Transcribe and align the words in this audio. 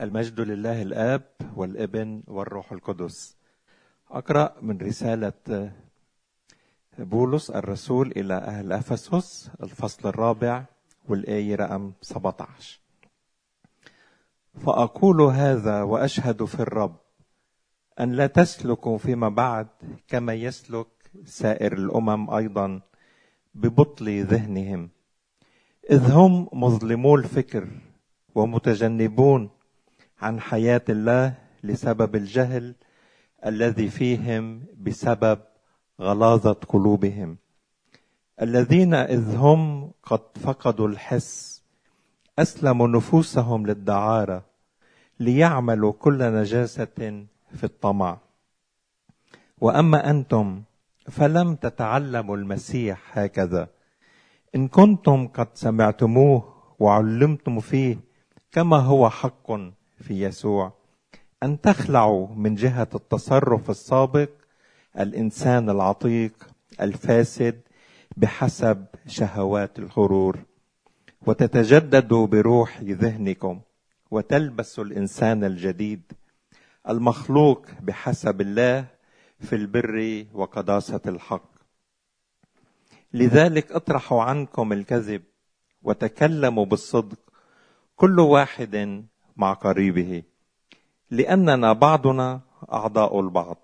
المجد 0.00 0.40
لله 0.40 0.82
الآب 0.82 1.22
والإبن 1.56 2.22
والروح 2.26 2.72
القدس. 2.72 3.36
أقرأ 4.10 4.56
من 4.62 4.78
رسالة 4.78 5.72
بولس 6.98 7.50
الرسول 7.50 8.12
إلى 8.16 8.34
أهل 8.34 8.72
أفسس 8.72 9.50
الفصل 9.62 10.08
الرابع 10.08 10.64
والآية 11.08 11.54
رقم 11.56 11.92
17 12.00 12.80
فأقول 14.54 15.22
هذا 15.22 15.82
وأشهد 15.82 16.44
في 16.44 16.60
الرب 16.60 16.96
أن 18.00 18.12
لا 18.12 18.26
تسلكوا 18.26 18.98
فيما 18.98 19.28
بعد 19.28 19.68
كما 20.08 20.34
يسلك 20.34 20.86
سائر 21.24 21.72
الأمم 21.72 22.30
أيضا 22.30 22.80
ببطل 23.54 24.24
ذهنهم. 24.24 24.90
إذ 25.90 26.10
هم 26.10 26.48
مظلمو 26.52 27.14
الفكر 27.14 27.68
ومتجنبون 28.34 29.50
عن 30.20 30.40
حياة 30.40 30.82
الله 30.88 31.34
لسبب 31.64 32.16
الجهل 32.16 32.74
الذي 33.46 33.88
فيهم 33.88 34.62
بسبب 34.78 35.38
غلاظة 36.00 36.52
قلوبهم. 36.52 37.36
الذين 38.42 38.94
إذ 38.94 39.36
هم 39.36 39.92
قد 40.02 40.20
فقدوا 40.40 40.88
الحس 40.88 41.62
أسلموا 42.38 42.88
نفوسهم 42.88 43.66
للدعارة 43.66 44.44
ليعملوا 45.20 45.92
كل 45.92 46.32
نجاسة 46.34 47.26
في 47.54 47.64
الطمع. 47.64 48.18
وأما 49.60 50.10
أنتم 50.10 50.62
فلم 51.08 51.54
تتعلموا 51.54 52.36
المسيح 52.36 53.18
هكذا. 53.18 53.68
إن 54.54 54.68
كنتم 54.68 55.28
قد 55.28 55.48
سمعتموه 55.54 56.54
وعلمتم 56.78 57.60
فيه 57.60 57.98
كما 58.52 58.76
هو 58.76 59.10
حق 59.10 59.79
في 60.00 60.22
يسوع. 60.24 60.72
أن 61.42 61.60
تخلعوا 61.60 62.28
من 62.34 62.54
جهة 62.54 62.88
التصرف 62.94 63.70
السابق 63.70 64.28
الإنسان 64.98 65.70
العتيق 65.70 66.32
الفاسد 66.80 67.60
بحسب 68.16 68.84
شهوات 69.06 69.78
الغرور. 69.78 70.38
وتتجددوا 71.26 72.26
بروح 72.26 72.80
ذهنكم 72.80 73.60
وتلبسوا 74.10 74.84
الإنسان 74.84 75.44
الجديد 75.44 76.02
المخلوق 76.88 77.66
بحسب 77.80 78.40
الله 78.40 78.86
في 79.40 79.56
البر 79.56 80.26
وقداسة 80.34 81.00
الحق. 81.06 81.50
لذلك 83.12 83.72
اطرحوا 83.72 84.22
عنكم 84.22 84.72
الكذب 84.72 85.22
وتكلموا 85.82 86.64
بالصدق. 86.64 87.18
كل 87.96 88.20
واحد 88.20 89.04
مع 89.40 89.52
قريبه 89.52 90.22
لأننا 91.10 91.72
بعضنا 91.72 92.40
أعضاء 92.72 93.20
البعض. 93.20 93.62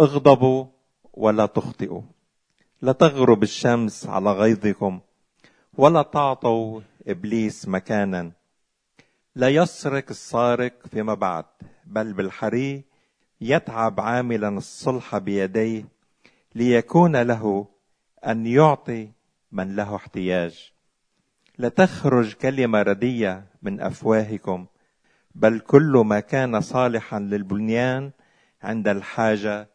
اغضبوا 0.00 0.66
ولا 1.14 1.46
تخطئوا. 1.46 2.02
لا 2.82 2.92
تغرب 2.92 3.42
الشمس 3.42 4.06
على 4.06 4.32
غيظكم 4.32 5.00
ولا 5.78 6.02
تعطوا 6.02 6.80
إبليس 7.06 7.68
مكانا. 7.68 8.32
لا 9.34 9.48
يسرق 9.48 10.04
السارق 10.10 10.72
فيما 10.86 11.14
بعد 11.14 11.44
بل 11.86 12.12
بالحري 12.12 12.84
يتعب 13.40 14.00
عاملا 14.00 14.48
الصلح 14.48 15.18
بيديه 15.18 15.84
ليكون 16.54 17.16
له 17.16 17.66
أن 18.26 18.46
يعطي 18.46 19.08
من 19.52 19.76
له 19.76 19.96
احتياج. 19.96 20.72
لا 21.60 21.68
تخرج 21.68 22.32
كلمة 22.32 22.82
ردية 22.82 23.46
من 23.62 23.80
أفواهكم 23.80 24.66
بل 25.34 25.60
كل 25.60 26.02
ما 26.06 26.20
كان 26.20 26.60
صالحا 26.60 27.18
للبنيان 27.18 28.10
عند 28.62 28.88
الحاجة 28.88 29.68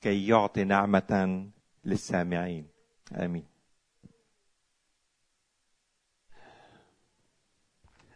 كي 0.00 0.26
يعطي 0.26 0.64
نعمة 0.64 1.46
للسامعين. 1.84 2.66
آمين. 3.12 3.44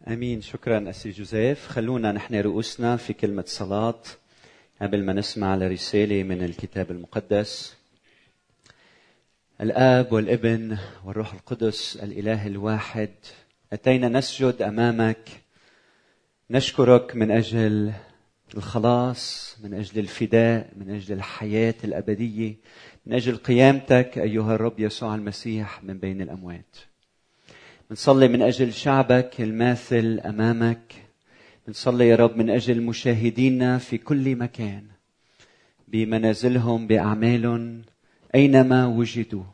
آمين. 0.08 0.40
شكرا 0.40 0.90
اسي 0.90 1.10
جوزيف. 1.10 1.68
خلونا 1.68 2.12
نحن 2.12 2.34
رؤوسنا 2.34 2.96
في 2.96 3.12
كلمة 3.12 3.44
صلاة 3.46 4.02
قبل 4.82 5.04
ما 5.04 5.12
نسمع 5.12 5.54
لرسالة 5.54 6.22
من 6.22 6.42
الكتاب 6.42 6.90
المقدس. 6.90 7.76
الآب 9.60 10.12
والابن 10.12 10.78
والروح 11.04 11.34
القدس 11.34 11.96
الإله 12.02 12.46
الواحد 12.46 13.10
أتينا 13.72 14.08
نسجد 14.08 14.62
أمامك. 14.62 15.28
نشكرك 16.50 17.16
من 17.16 17.30
أجل 17.30 17.92
الخلاص 18.56 19.56
من 19.62 19.74
أجل 19.74 19.98
الفداء 19.98 20.70
من 20.76 20.94
أجل 20.94 21.14
الحياة 21.14 21.74
الأبدية 21.84 22.54
من 23.06 23.14
أجل 23.14 23.36
قيامتك 23.36 24.18
أيها 24.18 24.54
الرب 24.54 24.80
يسوع 24.80 25.14
المسيح 25.14 25.84
من 25.84 25.98
بين 25.98 26.20
الأموات. 26.22 26.76
بنصلي 27.90 28.28
من 28.28 28.42
أجل 28.42 28.72
شعبك 28.72 29.40
الماثل 29.40 30.20
أمامك. 30.24 30.94
بنصلي 31.66 32.08
يا 32.08 32.16
رب 32.16 32.36
من 32.36 32.50
أجل 32.50 32.82
مشاهدينا 32.82 33.78
في 33.78 33.98
كل 33.98 34.36
مكان 34.36 34.86
بمنازلهم 35.88 36.86
بأعمالهم 36.86 37.82
أينما 38.34 38.86
وجدوا. 38.86 39.44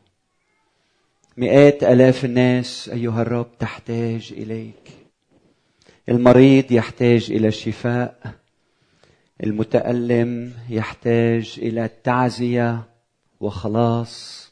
مئات 1.37 1.83
آلاف 1.83 2.25
الناس 2.25 2.89
أيها 2.89 3.21
الرب 3.21 3.57
تحتاج 3.59 4.33
إليك. 4.37 4.91
المريض 6.09 6.71
يحتاج 6.71 7.31
إلى 7.31 7.47
الشفاء. 7.47 8.35
المتألم 9.43 10.53
يحتاج 10.69 11.55
إلى 11.57 11.85
التعزية 11.85 12.83
وخلاص. 13.39 14.51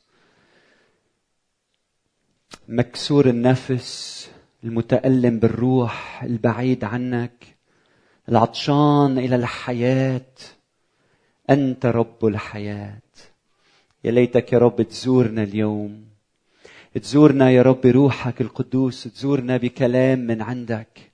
مكسور 2.68 3.30
النفس 3.30 4.30
المتألم 4.64 5.40
بالروح 5.40 6.24
البعيد 6.24 6.84
عنك. 6.84 7.58
العطشان 8.30 9.18
إلى 9.18 9.36
الحياة. 9.36 10.32
أنت 11.50 11.86
رب 11.86 12.26
الحياة. 12.26 13.00
يا 14.04 14.12
ليتك 14.12 14.54
يا 14.54 14.58
رب 14.58 14.82
تزورنا 14.82 15.44
اليوم. 15.44 16.06
تزورنا 17.02 17.52
يا 17.52 17.62
رب 17.62 17.86
روحك 17.86 18.42
القدوس 18.42 19.04
تزورنا 19.04 19.58
بكلام 19.58 20.20
من 20.20 20.42
عندك. 20.42 21.12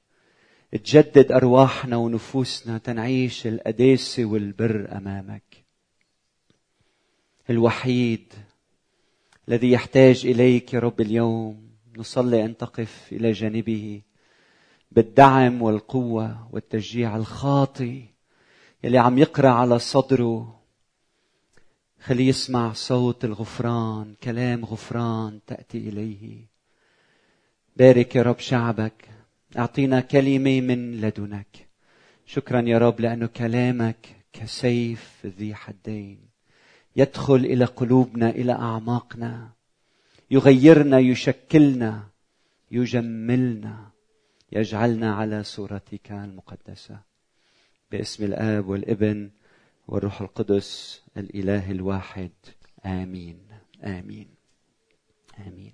تجدد 0.72 1.32
أرواحنا 1.32 1.98
ونفوسنا 1.98 2.78
تنعيش 2.78 3.48
القداسه 3.48 4.26
والبر 4.26 4.88
أمامك. 4.92 5.66
الوحيد 7.50 8.34
الذي 9.48 9.72
يحتاج 9.72 10.26
إليك 10.26 10.74
يا 10.74 10.80
رب 10.80 11.02
اليوم. 11.02 11.70
نصلي 11.98 12.46
أن 12.46 12.58
تقف 12.58 13.10
إلى 13.12 13.32
جانبه 13.32 14.02
بالدعم 14.92 15.62
والقوة 15.62 16.48
والتشجيع 16.52 17.16
الخاطي 17.16 18.04
يلي 18.84 18.98
عم 18.98 19.18
يقرأ 19.18 19.50
على 19.50 19.80
صدره 19.80 20.55
خليه 22.06 22.28
يسمع 22.28 22.74
صوت 22.74 23.26
الغفران 23.26 24.16
كلام 24.24 24.66
غفران 24.66 25.40
تأتي 25.48 25.78
إليه. 25.78 26.46
بارك 27.78 28.16
يا 28.16 28.22
رب 28.22 28.40
شعبك 28.40 29.10
أعطينا 29.58 30.00
كلمة 30.00 30.62
من 30.62 31.02
لدنك. 31.02 31.68
شكرا 32.26 32.62
يا 32.62 32.78
رب 32.78 33.00
لأنه 33.00 33.26
كلامك 33.26 34.08
كسيف 34.34 35.26
ذي 35.26 35.56
حدين. 35.56 36.20
يدخل 36.96 37.36
إلى 37.36 37.66
قلوبنا 37.66 38.30
إلى 38.30 38.52
أعماقنا. 38.52 39.50
يغيرنا 40.32 41.00
يشكلنا 41.00 42.04
يجملنا. 42.72 43.90
يجعلنا 44.52 45.16
على 45.16 45.44
صورتك 45.44 46.12
المقدسة. 46.12 47.00
باسم 47.92 48.24
الآب 48.24 48.68
والابن 48.68 49.30
والروح 49.88 50.22
القدس 50.22 51.02
الإله 51.18 51.72
الواحد. 51.72 52.32
آمين. 52.86 53.38
آمين. 53.84 54.28
آمين. 55.48 55.74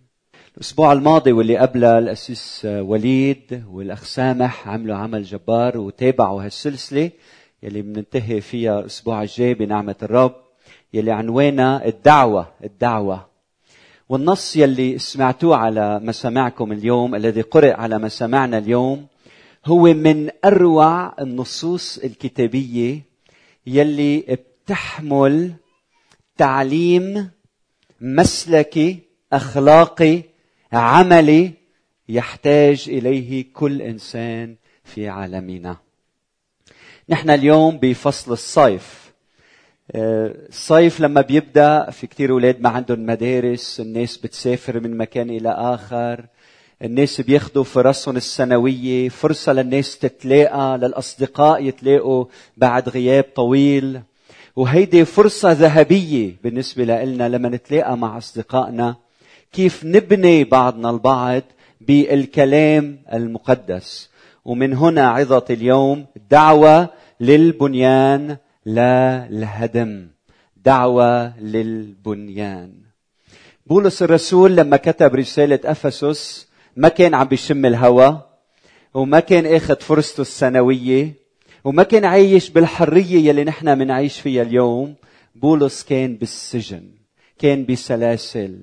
الأسبوع 0.58 0.94
الماضي 0.94 1.31
واللي 1.31 1.58
قبله 1.58 1.98
الأسيس 1.98 2.62
وليد 2.66 3.63
والأخ 3.68 4.04
سامح 4.04 4.68
عملوا 4.68 4.96
عمل 4.96 5.24
جبار 5.24 5.78
وتابعوا 5.78 6.44
هالسلسلة 6.44 7.12
يلي 7.63 7.81
بننتهي 7.81 8.42
فيها 8.42 8.80
الأسبوع 8.80 9.22
الجاي 9.22 9.54
بنعمة 9.54 9.96
الرب 10.04 10.36
يلي 10.94 11.12
عنوانها 11.12 11.86
الدعوة 11.86 12.48
الدعوة. 12.63 13.28
والنص 14.10 14.56
يلي 14.56 14.98
سمعتوه 14.98 15.58
على 15.58 16.00
مسامعكم 16.00 16.72
اليوم 16.72 17.16
الذي 17.16 17.42
قرئ 17.42 17.74
على 17.74 18.00
مسامعنا 18.00 18.58
اليوم 18.58 19.08
هو 19.66 19.84
من 19.84 20.30
أروع 20.46 21.22
النصوص 21.22 21.98
الكتابية 21.98 23.11
يلي 23.68 24.38
بتحمل 24.66 25.54
تعليم 26.38 27.31
مسلكي 28.02 29.00
اخلاقي 29.34 30.24
عملي 30.74 31.52
يحتاج 32.10 32.86
إليه 32.88 33.46
كل 33.54 33.81
إنسان 33.81 34.56
في 34.84 35.10
عالمنا. 35.10 35.78
نحن 37.10 37.30
اليوم 37.30 37.78
بفصل 37.78 38.31
الصيف. 38.31 39.12
الصيف 39.96 41.00
لما 41.00 41.22
بيبدأ 41.22 41.90
في 41.92 42.08
كثير 42.08 42.31
أولاد 42.31 42.62
ما 42.62 42.69
عندهم 42.69 43.06
مدارس 43.06 43.80
الناس 43.80 44.18
بتسافر 44.18 44.80
من 44.80 44.98
مكان 44.98 45.30
إلى 45.30 45.50
آخر. 45.50 46.25
الناس 46.83 47.22
بياخذوا 47.22 47.63
فرصهم 47.63 48.18
السنوية 48.18 49.10
فرصة 49.10 49.54
للناس 49.54 49.98
تتلاقى 49.98 50.78
للأصدقاء 50.78 51.63
يتلاقوا 51.63 52.25
بعد 52.57 52.89
غياب 52.89 53.25
طويل. 53.36 54.01
وهيدي 54.56 55.06
فرصة 55.06 55.51
ذهبية 55.51 56.36
بالنسبة 56.44 56.83
لنا 56.83 57.30
لما 57.30 57.50
نتلاقى 57.50 57.98
مع 57.98 58.18
أصدقائنا. 58.18 58.95
كيف 59.54 59.86
نبني 59.86 60.44
بعضنا 60.44 60.89
البعض 60.89 61.42
بالكلام 61.81 63.00
المقدس. 63.13 64.10
ومن 64.45 64.74
هنا 64.74 65.10
عظة 65.10 65.45
اليوم 65.50 66.06
دعوة 66.31 66.89
للبنيان 67.19 68.38
لا 68.66 69.27
الهدم. 69.30 70.07
دعوة 70.66 71.39
للبنيان. 71.39 72.74
بولس 73.66 74.04
الرسول 74.04 74.56
لما 74.56 74.77
كتب 74.77 75.16
رسالة 75.16 75.60
أفسس 75.66 76.50
ما 76.75 76.89
كان 76.89 77.13
عم 77.13 77.27
بيشم 77.27 77.65
الهوى 77.65 78.21
وما 78.94 79.19
كان 79.19 79.45
آخذ 79.45 79.79
فرصته 79.79 80.21
السنوية 80.21 81.13
وما 81.63 81.83
كان 81.83 82.06
عايش 82.06 82.50
بالحرية 82.50 83.29
يلي 83.29 83.44
نحن 83.44 83.77
منعيش 83.77 84.19
فيها 84.19 84.41
اليوم. 84.41 84.95
بولس 85.35 85.83
كان 85.83 86.15
بالسجن 86.15 86.83
كان 87.39 87.65
بسلاسل 87.65 88.59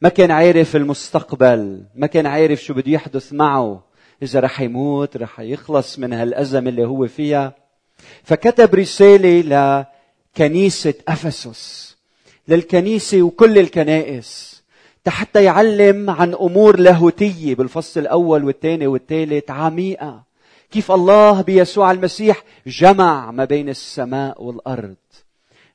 ما 0.00 0.08
كان 0.08 0.30
عارف 0.30 0.76
المستقبل 0.76 1.84
ما 1.94 2.06
كان 2.06 2.26
عارف 2.26 2.62
شو 2.62 2.74
بده 2.74 2.92
يحدث 2.92 3.32
معه. 3.32 3.84
إذا 4.22 4.40
رح 4.40 4.60
يموت 4.60 5.16
رح 5.16 5.40
يخلص 5.40 5.98
من 5.98 6.12
هالأزمة 6.12 6.68
اللي 6.68 6.84
هو 6.86 7.06
فيها. 7.06 7.54
فكتب 8.22 8.74
رسالة 8.74 9.86
لكنيسة 10.36 10.94
أفسس 11.08 11.96
للكنيسة 12.48 13.22
وكل 13.22 13.58
الكنائس. 13.58 14.49
حتى 15.08 15.44
يعلم 15.44 16.10
عن 16.10 16.34
أمور 16.34 16.78
لاهوتية 16.80 17.54
بالفصل 17.54 18.00
الأول 18.00 18.44
والثاني 18.44 18.86
والثالث 18.86 19.50
عميقة. 19.50 20.22
كيف 20.70 20.92
الله 20.92 21.42
بيسوع 21.42 21.90
المسيح 21.90 22.44
جمع 22.66 23.30
ما 23.30 23.44
بين 23.44 23.68
السماء 23.68 24.44
والأرض. 24.44 24.96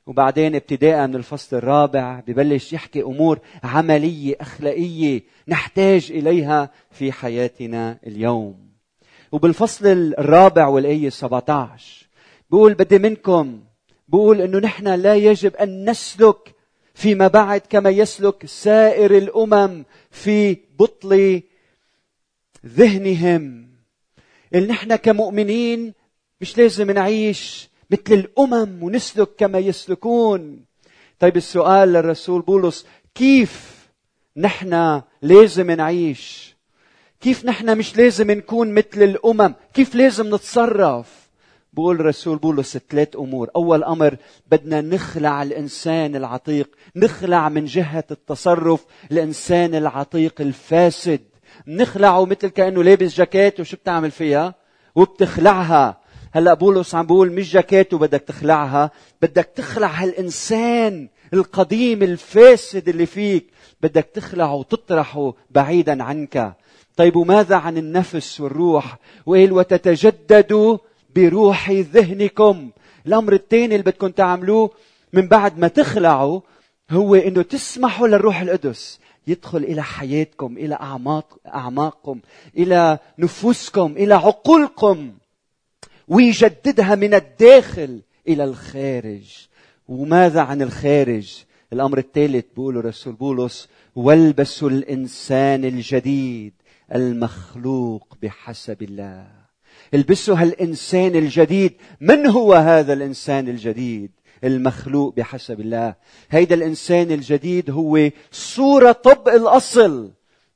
وبعدين 0.06 0.54
ابتداء 0.54 1.06
من 1.06 1.14
الفصل 1.14 1.56
الرابع 1.56 2.20
ببلش 2.26 2.72
يحكي 2.72 3.02
أمور 3.02 3.38
عملية 3.64 4.36
أخلاقية 4.40 5.22
نحتاج 5.48 6.12
إليها 6.12 6.70
في 6.90 7.12
حياتنا 7.12 7.98
اليوم. 8.06 8.66
وبالفصل 9.32 9.86
الرابع 10.18 10.66
والآية 10.66 11.08
17 11.08 12.06
بقول 12.50 12.74
بدي 12.74 12.98
منكم 12.98 13.60
بقول 14.08 14.40
إنه 14.40 14.58
نحن 14.58 14.88
لا 14.88 15.14
يجب 15.14 15.56
أن 15.56 15.90
نسلك 15.90 16.54
فيما 16.96 17.28
بعد 17.28 17.60
كما 17.70 17.90
يسلك 17.90 18.46
سائر 18.46 19.16
الأمم 19.16 19.84
في 20.10 20.56
بطل 20.78 21.42
ذهنهم. 22.66 23.68
اللي 24.54 24.66
نحن 24.68 24.96
كمؤمنين 24.96 25.94
مش 26.40 26.58
لازم 26.58 26.90
نعيش 26.90 27.68
مثل 27.90 28.14
الأمم 28.14 28.82
ونسلك 28.82 29.28
كما 29.38 29.58
يسلكون. 29.58 30.64
طيب 31.18 31.36
السؤال 31.36 31.88
للرسول 31.88 32.42
بولس 32.42 32.86
كيف 33.14 33.76
نحن 34.36 35.02
لازم 35.22 35.70
نعيش؟ 35.70 36.56
كيف 37.20 37.44
نحن 37.44 37.78
مش 37.78 37.96
لازم 37.96 38.30
نكون 38.30 38.74
مثل 38.74 39.02
الأمم؟ 39.02 39.54
كيف 39.74 39.94
لازم 39.94 40.34
نتصرف؟ 40.34 41.25
بقول 41.76 42.06
رسول 42.06 42.38
بولس 42.38 42.78
ثلاث 42.90 43.16
أمور. 43.16 43.50
أول 43.56 43.84
أمر 43.84 44.16
بدنا 44.50 44.80
نخلع 44.80 45.42
الإنسان 45.42 46.16
العتيق 46.16 46.70
نخلع 46.96 47.48
من 47.48 47.64
جهة 47.64 48.04
التصرف 48.10 48.84
الإنسان 49.12 49.74
العتيق 49.74 50.40
الفاسد. 50.40 51.20
نخلعه 51.66 52.24
مثل 52.24 52.48
كأنه 52.48 52.82
لابس 52.82 53.14
جاكيت 53.14 53.60
وشو 53.60 53.76
بتعمل 53.76 54.10
فيها؟ 54.10 54.54
وبتخلعها. 54.94 56.00
هلأ 56.32 56.54
بولس 56.54 56.94
عم 56.94 57.06
بقول 57.06 57.32
مش 57.32 57.52
جاكيت 57.52 57.94
وبدك 57.94 58.20
تخلعها 58.20 58.90
بدك 59.22 59.48
تخلع 59.56 59.86
هالإنسان 59.86 61.08
القديم 61.34 62.02
الفاسد 62.02 62.88
اللي 62.88 63.06
فيك. 63.06 63.46
بدك 63.82 64.08
تخلعه 64.14 64.54
وتطرحه 64.54 65.34
بعيدا 65.50 66.02
عنك. 66.02 66.54
طيب 66.96 67.16
وماذا 67.16 67.56
عن 67.56 67.78
النفس 67.78 68.40
والروح؟ 68.40 68.98
وقال 69.26 69.52
وتتجددوا 69.52 70.78
بروح 71.16 71.70
ذهنكم. 71.70 72.70
الأمر 73.06 73.32
الثاني 73.32 73.64
اللي 73.64 73.82
بدكم 73.82 74.08
تعملوه 74.08 74.70
من 75.12 75.28
بعد 75.28 75.58
ما 75.58 75.68
تخلعوا 75.68 76.40
هو 76.90 77.14
إنه 77.14 77.42
تسمحوا 77.42 78.08
للروح 78.08 78.40
القدس 78.40 79.00
يدخل 79.26 79.58
إلى 79.58 79.82
حياتكم 79.82 80.58
إلى 80.58 80.74
اعماق 80.74 81.38
أعماقكم 81.46 82.20
إلى 82.56 82.98
نفوسكم 83.18 83.92
إلى 83.96 84.14
عقولكم 84.14 85.12
ويجددها 86.08 86.94
من 86.94 87.14
الداخل 87.14 88.00
إلى 88.28 88.44
الخارج. 88.44 89.46
وماذا 89.88 90.40
عن 90.40 90.62
الخارج؟ 90.62 91.44
الأمر 91.72 91.98
الثالث 91.98 92.44
بيقوله 92.56 92.80
رسول 92.80 93.12
بولس 93.12 93.68
والبسوا 93.96 94.70
الإنسان 94.70 95.64
الجديد 95.64 96.52
المخلوق 96.94 98.16
بحسب 98.22 98.82
الله. 98.82 99.35
البسوا 99.94 100.36
هالإنسان 100.36 101.16
الجديد. 101.16 101.72
من 102.00 102.26
هو 102.26 102.54
هذا 102.54 102.92
الإنسان 102.92 103.48
الجديد؟ 103.48 104.10
المخلوق 104.44 105.14
بحسب 105.16 105.60
الله. 105.60 105.94
هيدا 106.30 106.54
الإنسان 106.54 107.10
الجديد 107.12 107.70
هو 107.70 108.10
صورة 108.32 108.92
طب 108.92 109.28
الأصل 109.28 110.10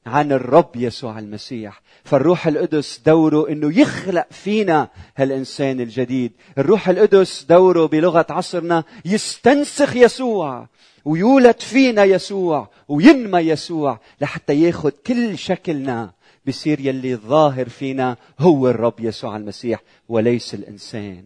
عن 0.07 0.33
الرب 0.33 0.77
يسوع 0.77 1.19
المسيح. 1.19 1.83
فالروح 2.05 2.47
القدس 2.47 3.01
دوره 3.07 3.49
إنه 3.49 3.81
يخلق 3.81 4.27
فينا 4.31 4.89
هالإنسان 5.17 5.81
الجديد. 5.81 6.33
الروح 6.59 6.89
القدس 6.89 7.47
دوره 7.49 7.87
بلغة 7.87 8.27
عصرنا 8.31 8.85
يستنسخ 9.05 9.97
يسوع 9.97 10.69
ويولد 11.05 11.61
فينا 11.61 12.05
يسوع 12.05 12.69
وينمى 12.89 13.39
يسوع 13.39 14.01
لحتى 14.21 14.61
ياخذ 14.61 14.91
كل 15.07 15.39
شكلنا 15.39 16.11
بصير 16.47 16.81
يلي 16.81 17.17
ظاهر 17.17 17.69
فينا 17.69 18.17
هو 18.39 18.69
الرب 18.69 19.01
يسوع 19.01 19.37
المسيح 19.37 19.83
وليس 20.09 20.55
الإنسان. 20.55 21.25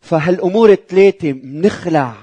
فهالأمور 0.00 0.72
الثلاثه 0.72 1.32
منخلع 1.32 2.16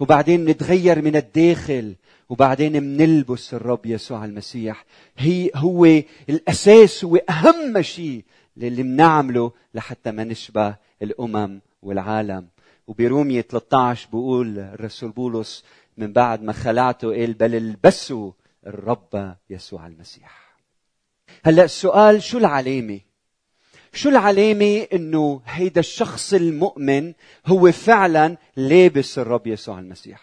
وبعدين 0.00 0.44
نتغير 0.44 1.02
من 1.02 1.16
الداخل 1.16 1.94
وبعدين 2.28 2.82
منلبس 2.82 3.54
الرب 3.54 3.86
يسوع 3.86 4.24
المسيح. 4.24 4.84
هي 5.18 5.50
هو 5.54 5.84
الأساس 6.28 7.04
هو 7.04 7.16
اهم 7.16 7.82
شيء 7.82 8.24
اللي 8.56 8.82
بنعمله 8.82 9.52
لحتى 9.74 10.10
ما 10.10 10.24
نشبه 10.24 10.76
الأمم 11.02 11.60
والعالم. 11.82 12.46
وبرومية 12.86 13.40
13 13.40 14.08
بقول 14.12 14.58
الرسول 14.58 15.10
بولس 15.10 15.64
من 15.96 16.12
بعد 16.12 16.42
ما 16.42 16.52
خلعته 16.52 17.08
قال 17.08 17.32
بل 17.32 17.54
البسوا 17.54 18.32
الرب 18.66 19.36
يسوع 19.50 19.86
المسيح. 19.86 20.43
هلا 21.46 21.64
السؤال 21.64 22.22
شو 22.22 22.38
العلامة؟ 22.38 23.00
شو 23.92 24.08
العلامة 24.08 24.86
إنه 24.92 25.40
هيدا 25.46 25.80
الشخص 25.80 26.34
المؤمن 26.34 27.12
هو 27.46 27.72
فعلا 27.72 28.36
لابس 28.56 29.18
الرب 29.18 29.46
يسوع 29.46 29.78
المسيح؟ 29.78 30.20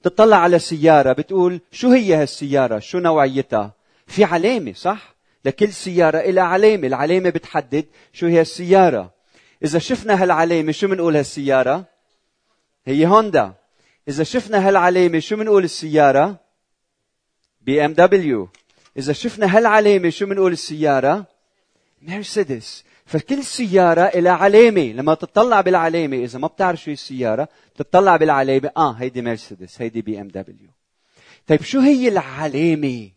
بتطلع 0.00 0.36
على 0.36 0.58
سيارة 0.58 1.12
بتقول 1.12 1.60
شو 1.72 1.90
هي 1.92 2.14
هالسيارة؟ 2.14 2.78
شو 2.78 2.98
نوعيتها؟ 2.98 3.72
في 4.06 4.24
علامة 4.24 4.72
صح؟ 4.72 5.14
لكل 5.44 5.72
سيارة 5.72 6.18
إلى 6.18 6.40
علامة 6.40 6.86
العلامة 6.86 7.30
بتحدد 7.30 7.84
شو 8.12 8.26
هي 8.26 8.40
السيارة. 8.40 9.14
إذا 9.64 9.78
شفنا 9.78 10.22
هالعلامة 10.22 10.72
شو 10.72 10.88
بنقول 10.88 11.16
هالسيارة؟ 11.16 11.84
هي 12.86 13.06
هوندا. 13.06 13.54
إذا 14.08 14.24
شفنا 14.24 14.68
هالعلامة 14.68 15.18
شو 15.18 15.36
بنقول 15.36 15.64
السيارة؟ 15.64 16.36
BMW. 17.60 18.48
إذا 19.00 19.12
شفنا 19.12 19.56
هالعلامة 19.56 20.10
شو 20.10 20.26
بنقول 20.26 20.52
السيارة؟ 20.52 21.26
مرسيدس. 22.02 22.84
فكل 23.06 23.44
سيارة 23.44 24.18
لها 24.18 24.32
علامة. 24.32 24.92
لما 24.92 25.14
تطلع 25.14 25.60
بالعلامة 25.60 26.16
إذا 26.16 26.38
ما 26.38 26.46
بتعرف 26.46 26.82
شو 26.82 26.90
السيارة 26.90 27.48
تطلع 27.76 28.16
بالعلامة 28.16 28.70
آه 28.76 28.92
هيدي 28.92 29.22
مرسيدس 29.22 29.82
هيدي 29.82 30.02
BMW. 30.02 30.70
طيب 31.46 31.62
شو 31.62 31.80
هي 31.80 32.08
العلامة 32.08 33.10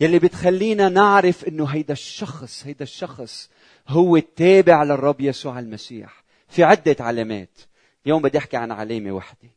يلي 0.00 0.18
بتخلينا 0.18 0.88
نعرف 0.88 1.44
إنه 1.44 1.64
هيدا 1.64 1.92
الشخص 1.92 2.66
هيدا 2.66 2.82
الشخص 2.82 3.50
هو 3.88 4.16
التابع 4.16 4.82
للرب 4.82 5.20
يسوع 5.20 5.58
المسيح؟ 5.58 6.24
في 6.48 6.64
عدة 6.64 6.96
علامات. 7.00 7.58
اليوم 8.06 8.22
بدي 8.22 8.38
أحكي 8.38 8.56
عن 8.56 8.72
علامة 8.72 9.12
وحدة. 9.12 9.50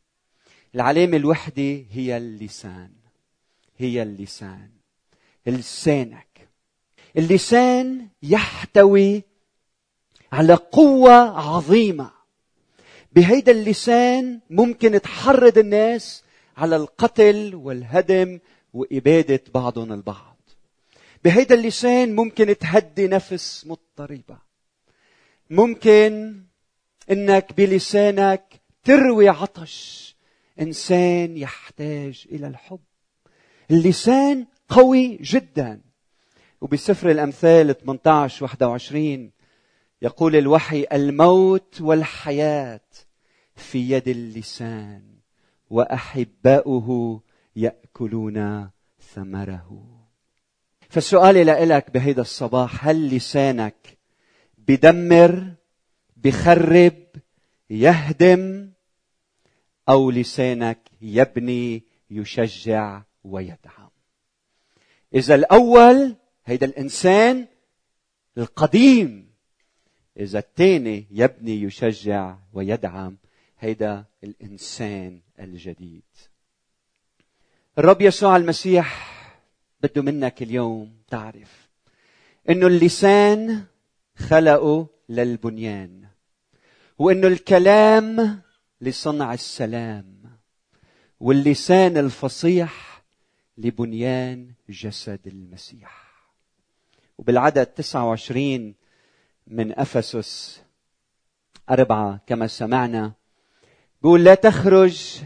العلامة 0.76 1.18
الوحدة 1.18 1.86
هي 1.92 2.18
اللسان. 2.18 2.92
هي 3.78 4.04
اللسان. 4.04 4.77
لسانك. 5.52 6.50
اللسان 7.18 8.08
يحتوي 8.24 9.24
على 10.32 10.54
قوة 10.54 11.12
عظيمة. 11.40 12.12
بهيدا 13.12 13.52
اللسان 13.52 14.40
ممكن 14.50 15.02
تحرض 15.02 15.58
الناس 15.58 16.24
على 16.58 16.76
القتل 16.76 17.56
والهدم 17.56 18.40
وإبادة 18.74 19.42
بعضهم 19.54 19.94
البعض. 19.94 20.38
بهيدا 21.24 21.56
اللسان 21.56 22.16
ممكن 22.16 22.58
تهدي 22.58 23.08
نفس 23.08 23.68
مضطربة. 23.68 24.38
ممكن 25.50 26.42
إنك 27.12 27.54
بلسانك 27.58 28.62
تروي 28.84 29.30
عطش. 29.30 30.16
إنسان 30.62 31.38
يحتاج 31.38 32.26
إلى 32.32 32.48
الحب. 32.48 32.80
اللسان 33.72 34.46
قوي 34.70 35.18
جدا. 35.22 35.82
وبسفر 36.62 37.12
الأمثال 37.12 37.78
18 37.78 38.44
21 38.44 39.32
يقول 40.02 40.36
الوحي 40.36 40.86
الموت 40.94 41.82
والحياة 41.82 42.82
في 43.56 43.92
يد 43.92 44.08
اللسان 44.08 45.04
وأحباؤه 45.70 47.22
يأكلون 47.56 48.70
ثمره. 49.14 49.98
فسؤالي 50.90 51.44
لك 51.44 51.92
بهيدا 51.92 52.22
الصباح 52.22 52.88
هل 52.88 53.16
لسانك 53.16 53.98
بدمر 54.58 55.54
بخرب 56.18 56.94
يهدم 57.70 58.72
أو 59.90 60.12
لسانك 60.12 60.80
يبني 61.02 61.84
يشجع 62.10 63.02
ويدعم؟ 63.24 63.87
إذا 65.18 65.36
الأول 65.36 66.16
هيدا 66.46 66.66
الإنسان 66.66 67.48
القديم. 68.38 69.32
إذا 70.18 70.40
الثاني 70.40 71.08
يبني 71.12 71.62
يشجع 71.62 72.38
ويدعم 72.54 73.18
هيدا 73.60 74.06
الإنسان 74.24 75.22
الجديد. 75.40 76.04
الرب 77.78 78.02
يسوع 78.02 78.38
المسيح 78.38 79.18
بده 79.84 80.02
منك 80.02 80.42
اليوم 80.42 80.98
تعرف 81.08 81.70
إنه 82.50 82.68
اللسان 82.68 83.64
خلقه 84.18 84.88
للبنيان 85.10 86.08
وإنه 87.00 87.28
الكلام 87.28 88.42
لصنع 88.82 89.34
السلام 89.34 90.38
واللسان 91.20 91.98
الفصيح 91.98 92.97
لبنيان 93.58 94.52
جسد 94.70 95.20
المسيح. 95.28 96.08
وبالعدد 97.18 97.66
29 97.66 98.74
من 99.48 99.80
أفسس 99.80 100.62
أربعة 101.70 102.20
كما 102.28 102.48
سمعنا 102.48 103.12
بيقول 104.02 104.24
لا 104.24 104.36
تخرج 104.36 105.22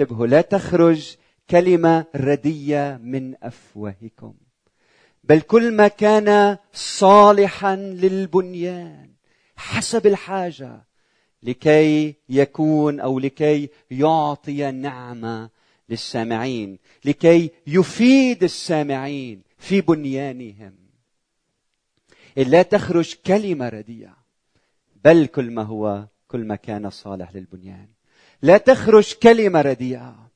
انتبهوا 0.00 0.26
لا 0.26 0.40
تخرج 0.40 1.16
كلمة 1.50 2.04
ردية 2.16 3.00
من 3.02 3.34
أفواهكم 3.42 4.34
بل 5.24 5.40
كل 5.40 5.72
ما 5.72 5.88
كان 5.88 6.56
صالحا 6.72 7.76
للبنيان 7.76 9.10
حسب 9.56 10.06
الحاجة 10.06 10.84
لكي 11.42 12.14
يكون 12.28 13.00
أو 13.00 13.18
لكي 13.18 13.70
يعطي 13.90 14.70
نعمة 14.70 15.50
للسامعين 15.92 16.78
لكي 17.04 17.50
يفيد 17.66 18.42
السامعين 18.42 19.42
في 19.58 19.80
بنيانهم. 19.80 20.74
لا 22.36 22.62
تخرج 22.62 23.14
كلمة 23.26 23.68
رديئة 23.68 24.16
بل 25.04 25.26
كل 25.26 25.50
ما 25.50 25.62
هو 25.62 26.06
كل 26.28 26.44
ما 26.44 26.56
كان 26.56 26.90
صالح 26.90 27.34
للبنيان. 27.34 27.88
لا 28.42 28.56
تخرج 28.58 29.12
كلمة 29.12 29.60
رديئة. 29.60 30.30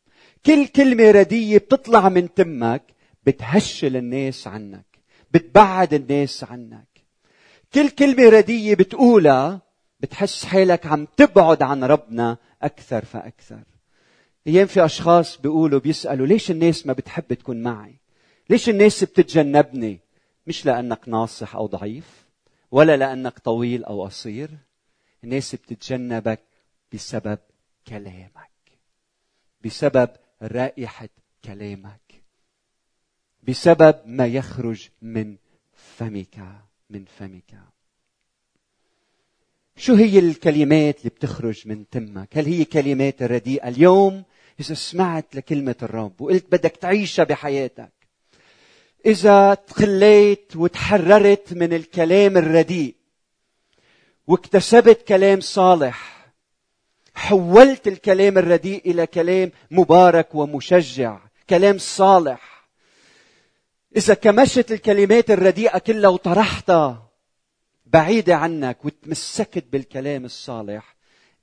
كل 0.47 0.67
كلمة 0.67 1.11
ردية 1.11 1.59
بتطلع 1.59 2.09
من 2.09 2.35
تمك 2.35 2.83
بتهشل 3.27 3.97
الناس 3.97 4.47
عنك 4.47 4.87
بتبعد 5.31 5.95
الناس 5.95 6.45
عنك. 6.45 6.89
كل 7.75 7.89
كلمة 7.91 8.29
ردية 8.29 8.75
بتقولها 8.75 9.63
بتحس 10.01 10.45
حالك 10.45 10.87
عم 10.87 11.07
تبعد 11.17 11.63
عن 11.63 11.85
ربنا 11.85 12.37
أكثر 12.63 13.05
فأكثر. 13.05 13.76
أيام 14.47 14.67
في 14.67 14.85
أشخاص 14.85 15.41
بيقولوا 15.41 15.81
بيسألوا 15.81 16.27
ليش 16.27 16.51
الناس 16.51 16.87
ما 16.87 16.93
بتحب 16.93 17.35
تكون 17.35 17.63
معي؟ 17.63 17.95
ليش 18.51 18.69
الناس 18.69 19.05
بتتجنبني؟ 19.05 20.01
مش 20.47 20.67
لأنك 20.67 21.09
ناصح 21.09 21.57
أو 21.57 21.67
ضعيف 21.67 22.27
ولا 22.71 22.97
لأنك 22.97 23.39
طويل 23.39 23.85
أو 23.85 24.05
قصير. 24.05 24.51
الناس 25.25 25.55
بتتجنبك 25.55 26.41
بسبب 26.93 27.39
كلامك 27.89 28.51
بسبب 29.65 30.11
رائحة 30.43 31.09
كلامك 31.45 32.23
بسبب 33.43 33.95
ما 34.07 34.27
يخرج 34.27 34.89
من 35.03 35.37
فمك 35.75 36.39
من 36.91 37.05
فمك. 37.05 37.55
شو 39.77 39.95
هي 39.95 40.19
الكلمات 40.19 40.99
اللي 40.99 41.11
بتخرج 41.11 41.69
من 41.69 41.89
تمك؟ 41.89 42.39
هل 42.39 42.47
هي 42.47 42.65
كلمات 42.65 43.23
رديئة 43.23 43.69
اليوم 43.69 44.25
إذا 44.61 44.75
سمعت 44.75 45.37
لكلمة 45.37 45.75
الرب 45.83 46.21
وقلت 46.21 46.47
بدك 46.53 46.77
تعيشها 46.77 47.25
بحياتك. 47.25 47.93
إذا 49.07 49.55
تخليت 49.55 50.57
وتحررت 50.57 51.53
من 51.53 51.73
الكلام 51.73 52.37
الرديء 52.37 52.95
واكتسبت 54.27 55.03
كلام 55.09 55.41
صالح 55.41 56.27
حولت 57.15 57.89
الكلام 57.89 58.39
الرديء 58.39 58.91
إلى 58.91 59.07
كلام 59.07 59.53
مبارك 59.71 60.35
ومشجع 60.35 61.19
كلام 61.51 61.79
صالح. 61.79 62.69
إذا 63.97 64.15
كمشت 64.15 64.73
الكلمات 64.73 65.31
الرديئة 65.31 65.79
كلها 65.79 66.11
وطرحتها 66.11 67.11
بعيدة 67.87 68.37
عنك 68.37 68.85
وتمسكت 68.85 69.65
بالكلام 69.73 70.25
الصالح 70.25 70.96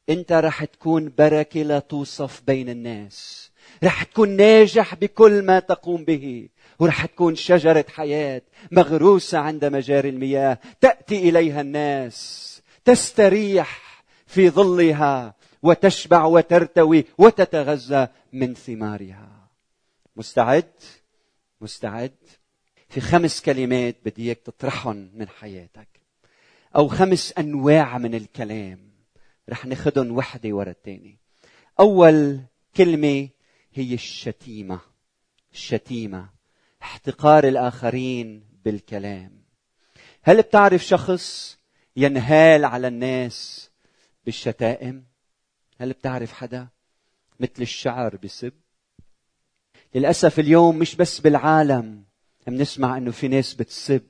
انت 0.10 0.32
رح 0.32 0.64
تكون 0.64 1.14
بركة 1.18 1.62
لا 1.62 1.80
توصف 1.80 2.42
بين 2.48 2.70
الناس. 2.70 3.52
رح 3.84 4.04
تكون 4.04 4.30
ناجح 4.30 4.96
بكل 4.96 5.42
ما 5.42 5.60
تقوم 5.60 6.06
به. 6.06 6.50
ورح 6.80 7.06
تكون 7.06 7.36
شجرة 7.36 7.86
حياة 7.90 8.42
مغروسة 8.72 9.38
عند 9.38 9.66
مجاري 9.66 10.10
المياه. 10.10 10.60
تأتي 10.82 11.30
إليها 11.30 11.62
الناس. 11.62 12.62
تستريح 12.86 14.04
في 14.28 14.50
ظلها 14.50 15.36
وتشبع 15.62 16.26
وترتوي 16.26 17.06
وتتغذى 17.18 18.08
من 18.34 18.54
ثمارها. 18.54 19.50
مستعد؟ 20.16 20.72
مستعد. 21.62 22.16
في 22.90 23.02
خمس 23.02 23.42
كلمات 23.42 23.96
بدي 24.06 24.24
إياك 24.24 24.40
تطرحهم 24.46 25.10
من 25.14 25.28
حياتك. 25.28 25.88
أو 26.76 26.88
خمس 26.88 27.34
أنواع 27.38 27.98
من 27.98 28.16
الكلام. 28.16 28.93
رح 29.50 29.66
ناخذهم 29.66 30.12
وحدة 30.12 30.56
ورا 30.56 30.72
الثانية 30.72 31.18
أول 31.80 32.42
كلمة 32.76 33.30
هي 33.74 33.94
الشتيمة. 33.94 34.80
الشتيمة. 35.54 36.30
احتقار 36.82 37.48
الآخرين 37.48 38.44
بالكلام. 38.66 39.44
هل 40.22 40.42
بتعرف 40.42 40.84
شخص 40.84 41.58
ينهال 41.96 42.66
على 42.66 42.88
الناس 42.88 43.70
بالشتائم؟ 44.26 45.06
هل 45.80 45.94
بتعرف 45.94 46.34
حدا 46.34 46.68
مثل 47.40 47.62
الشعر 47.62 48.16
بسب؟ 48.16 48.54
للأسف 49.96 50.40
اليوم 50.40 50.78
مش 50.78 50.96
بس 50.96 51.20
بالعالم 51.20 52.04
بنسمع 52.48 52.98
إنه 52.98 53.12
في 53.12 53.28
ناس 53.28 53.54
بتسب. 53.54 54.02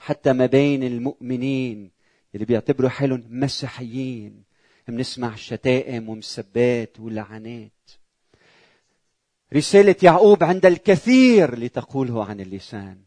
حتى 0.00 0.32
ما 0.32 0.46
بين 0.46 0.82
المؤمنين 0.82 1.90
اللي 2.34 2.46
بيعتبروا 2.46 2.90
حالهم 2.90 3.24
مسيحيين. 3.30 4.45
بنسمع 4.88 5.34
شتائم 5.34 6.08
ومسبات 6.08 7.00
ولعنات 7.00 7.72
رسالة 9.54 9.96
يعقوب 10.02 10.44
عند 10.44 10.66
الكثير 10.66 11.58
لتقوله 11.58 12.24
عن 12.24 12.40
اللسان. 12.40 12.98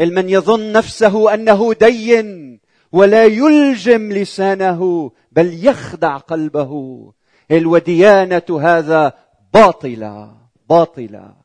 المن 0.00 0.28
يظن 0.28 0.72
نفسه 0.72 1.34
أنه 1.34 1.72
دين 1.72 2.60
ولا 2.92 3.24
يلجم 3.24 4.12
لسانه 4.12 5.12
بل 5.32 5.66
يخدع 5.66 6.16
قلبه. 6.16 6.72
الوديانة 7.50 8.60
هذا 8.60 9.12
باطلة 9.54 10.36
باطلة 10.68 11.36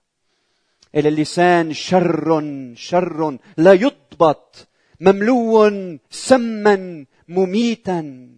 اللسان 0.96 1.74
شر 1.74 2.42
شر 2.76 3.38
لا 3.58 3.74
يضبط 3.74 4.68
مملو 5.00 5.72
سما 6.10 7.06
مميتا. 7.28 8.33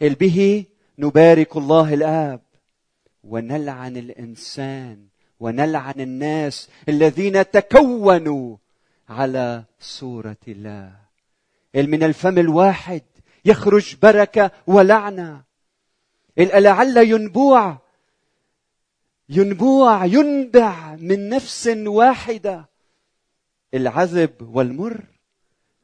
به 0.00 0.64
نبارك 0.98 1.56
الله 1.56 1.94
الآب. 1.94 2.40
ونلعن 3.24 3.96
الإنسان 3.96 5.06
ونلعن 5.40 6.00
الناس 6.00 6.68
الذين 6.88 7.50
تكونوا 7.50 8.56
على 9.08 9.64
صورة 9.80 10.36
الله. 10.48 10.92
من 11.74 12.02
الفم 12.02 12.38
الواحد 12.38 13.02
يخرج 13.44 13.96
بركة 14.02 14.50
ولعنة. 14.66 15.42
لعل 16.38 16.96
ينبوع 16.96 17.78
ينبوع 19.28 20.04
ينبع 20.04 20.96
من 20.96 21.28
نفس 21.28 21.66
واحدة. 21.86 22.68
العذب 23.74 24.32
والمر 24.40 25.04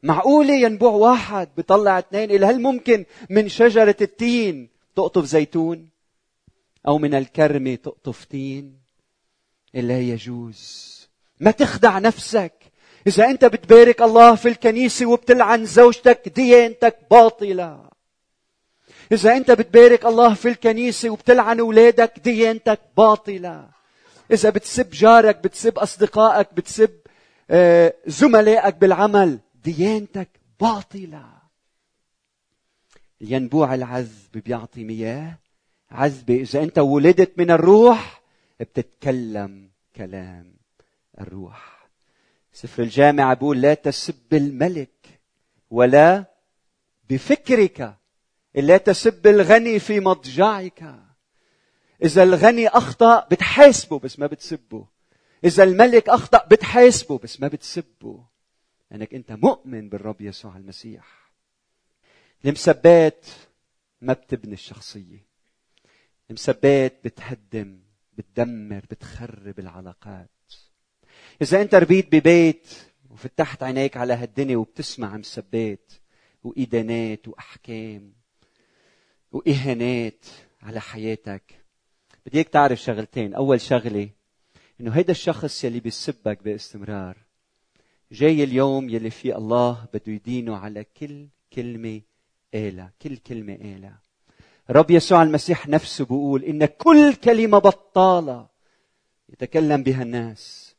معقولة 0.03 0.55
ينبوع 0.55 0.91
واحد 0.91 1.49
بيطلع 1.57 1.99
اثنين 1.99 2.31
إلى 2.31 2.47
هل 2.47 2.63
ممكن 2.63 3.05
من 3.31 3.49
شجرة 3.49 3.97
التين 4.01 4.69
تقطف 4.97 5.25
زيتون؟ 5.25 5.89
أو 6.89 6.99
من 6.99 7.15
الكرمة 7.15 7.75
تقطف 7.75 8.25
تين؟ 8.25 8.79
إلا 9.75 10.01
يجوز. 10.01 10.93
ما 11.41 11.51
تخدع 11.51 11.99
نفسك. 11.99 12.53
إذا 13.07 13.31
أنت 13.31 13.45
بتبارك 13.45 14.03
الله 14.03 14.35
في 14.35 14.49
الكنيسة 14.49 15.07
وبتلعن 15.07 15.65
زوجتك 15.65 16.29
ديانتك 16.29 16.97
باطلة. 17.11 17.91
إذا 19.13 19.37
أنت 19.37 19.51
بتبارك 19.51 20.07
الله 20.07 20.35
في 20.35 20.49
الكنيسة 20.49 21.11
وبتلعن 21.11 21.61
أولادك 21.61 22.13
ديانتك 22.25 22.81
باطلة. 22.97 23.69
إذا 24.31 24.51
بتسب 24.51 24.91
جارك 24.91 25.37
بتسب 25.37 25.79
أصدقائك 25.79 26.49
بتسب 26.55 26.91
آه، 27.51 27.95
زملائك 28.07 28.75
بالعمل 28.75 29.39
ديانتك 29.65 30.29
باطلة. 30.61 31.43
الينبوع 33.23 33.75
العذب 33.75 34.33
بيعطي 34.45 34.85
مياه. 34.85 35.39
عذبة 35.91 36.35
إذا 36.35 36.63
أنت 36.63 36.79
ولدت 36.79 37.39
من 37.39 37.51
الروح 37.51 38.23
بتتكلم 38.61 39.71
كلام 39.97 40.55
الروح. 41.21 41.89
سفر 42.53 42.83
الجامعة 42.83 43.35
بيقول 43.35 43.61
لا 43.61 43.75
تسب 43.75 44.35
الملك 44.35 45.21
ولا 45.71 46.25
بفكرك 47.11 47.97
لا 48.55 48.77
تسب 48.77 49.27
الغني 49.27 49.79
في 49.79 50.01
مضجعك. 50.01 50.95
إذا 52.05 52.23
الغني 52.23 52.69
أخطأ 52.69 53.27
بتحاسبه 53.31 53.99
بس 53.99 54.19
ما 54.19 54.27
بتسبه. 54.27 54.87
إذا 55.45 55.63
الملك 55.63 56.09
أخطأ 56.09 56.47
بتحاسبه 56.51 57.19
بس 57.19 57.41
ما 57.41 57.49
بتسبه. 57.49 58.25
لأنك 58.93 59.15
أنت 59.15 59.33
مؤمن 59.33 59.89
بالرب 59.89 60.21
يسوع 60.21 60.57
المسيح. 60.57 61.33
المسبات 62.45 63.27
ما 64.01 64.13
بتبني 64.13 64.53
الشخصية. 64.53 65.27
المسبات 66.31 67.01
بتهدم 67.05 67.81
بتدمر 68.19 68.85
بتخرب 68.91 69.59
العلاقات. 69.59 70.31
إذا 71.43 71.63
أنت 71.63 71.75
ربيت 71.75 72.15
ببيت 72.15 72.69
وفتحت 73.11 73.63
عينيك 73.63 73.97
على 73.97 74.13
هالدنيا 74.13 74.57
وبتسمع 74.57 75.17
مسبات 75.17 75.93
وإدانات 76.45 77.29
وأحكام 77.29 78.13
وإهانات 79.33 80.27
على 80.63 80.81
حياتك 80.81 81.65
بدي 82.27 82.37
إياك 82.37 82.49
تعرف 82.49 82.79
شغلتين. 82.79 83.35
أول 83.35 83.61
شغلة 83.61 84.11
إنه 84.81 84.91
هيدا 84.91 85.11
الشخص 85.11 85.65
يلي 85.65 85.81
بيسبك 85.81 86.43
باستمرار 86.43 87.32
جاي 88.13 88.45
اليوم 88.45 88.89
يلي 88.91 89.11
فيه 89.11 89.37
الله 89.37 89.87
بده 89.95 90.13
يدينه 90.13 90.57
على 90.57 90.85
كل 90.85 91.27
كلمة 91.53 92.01
آلة 92.55 92.91
كل 93.03 93.17
كلمة 93.17 93.53
آلة 93.53 93.93
رب 94.71 94.91
يسوع 94.91 95.23
المسيح 95.23 95.69
نفسه 95.69 96.05
بيقول 96.05 96.45
إن 96.45 96.65
كل 96.65 97.15
كلمة 97.15 97.59
بطالة 97.59 98.47
يتكلم 99.29 99.83
بها 99.83 100.03
الناس. 100.03 100.75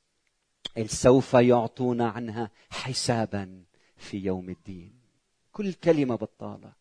سوف 0.86 1.34
يعطون 1.34 2.02
عنها 2.02 2.52
حسابا 2.70 3.64
في 3.98 4.18
يوم 4.18 4.50
الدين. 4.50 4.94
كل 5.52 5.74
كلمة 5.74 6.16
بطالة. 6.16 6.72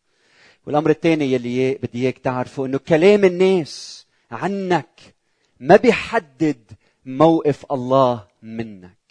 والأمر 0.67 0.91
الثاني 0.91 1.33
يلي 1.33 1.75
بدي 1.75 2.03
إياك 2.03 2.19
تعرفه 2.19 2.67
إنه 2.67 2.79
كلام 2.79 3.25
الناس 3.25 4.07
عنك 4.31 5.15
ما 5.61 5.77
بيحدد 5.77 6.73
موقف 7.05 7.73
الله 7.73 8.29
منك. 8.43 9.02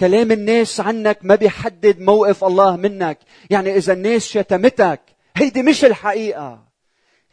كلام 0.00 0.32
الناس 0.32 0.80
عنك 0.80 1.18
ما 1.22 1.34
بيحدد 1.34 2.00
موقف 2.00 2.44
الله 2.44 2.76
منك. 2.76 3.18
يعني 3.50 3.76
إذا 3.76 3.92
الناس 3.92 4.28
شتمتك 4.28 5.00
هيدي 5.36 5.62
مش 5.62 5.84
الحقيقة. 5.84 6.64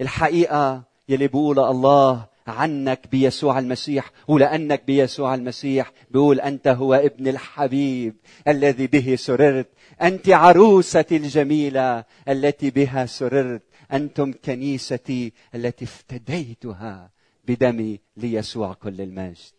الحقيقة 0.01 0.83
يلي 1.09 1.27
بيقول 1.27 1.59
الله 1.59 2.25
عنك 2.47 3.07
بيسوع 3.11 3.59
المسيح 3.59 4.11
ولأنك 4.27 4.83
بيسوع 4.87 5.35
المسيح 5.35 5.91
بيقول 6.11 6.39
أنت 6.39 6.67
هو 6.67 6.93
ابن 6.93 7.27
الحبيب 7.27 8.15
الذي 8.47 8.87
به 8.87 9.15
سررت. 9.15 9.67
أنت 10.01 10.29
عروستي 10.29 11.17
الجميلة 11.17 12.03
التي 12.29 12.69
بها 12.69 13.05
سررت. 13.05 13.61
أنتم 13.93 14.33
كنيستي 14.45 15.33
التي 15.55 15.85
افتديتها 15.85 17.11
بدمي 17.47 17.99
ليسوع 18.17 18.73
كل 18.73 19.01
المجد. 19.01 19.53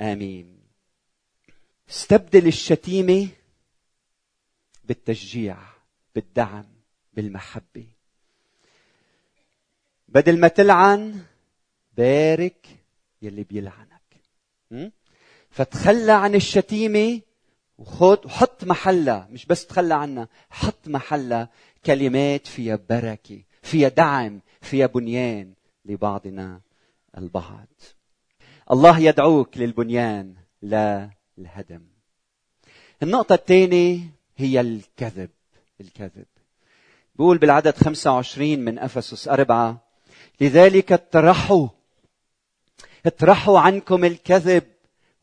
آمين. 0.00 0.63
استبدل 1.90 2.46
الشتيمة 2.46 3.28
بالتشجيع 4.84 5.56
بالدعم 6.14 6.66
بالمحبة. 7.12 7.86
بدل 10.08 10.40
ما 10.40 10.48
تلعن 10.48 11.22
بارك 11.96 12.66
يلي 13.22 13.42
بيلعنك. 13.42 14.00
فتخلى 15.50 16.12
عن 16.12 16.34
الشتيمة 16.34 17.20
وخد 17.78 18.26
وحط 18.26 18.64
محلها 18.64 19.28
مش 19.30 19.46
بس 19.46 19.66
تخلى 19.66 19.94
عنها 19.94 20.28
حط 20.50 20.88
محلها 20.88 21.48
كلمات 21.86 22.46
فيها 22.46 22.78
بركة 22.90 23.42
فيها 23.62 23.88
دعم 23.88 24.40
فيها 24.60 24.86
بنيان 24.86 25.54
لبعضنا 25.84 26.60
البعض. 27.18 27.68
الله 28.70 28.98
يدعوك 28.98 29.58
للبنيان 29.58 30.34
لا 30.62 31.10
الهدم. 31.38 31.82
النقطة 33.02 33.34
الثانية 33.34 34.00
هي 34.36 34.60
الكذب 34.60 35.30
الكذب. 35.80 36.26
بيقول 37.14 37.38
بالعدد 37.38 37.76
25 37.76 38.58
من 38.58 38.78
أفسس 38.78 39.28
أربعة 39.28 39.84
لذلك 40.40 40.92
اطرحوا 40.92 41.68
اطرحوا 43.06 43.60
عنكم 43.60 44.04
الكذب 44.04 44.64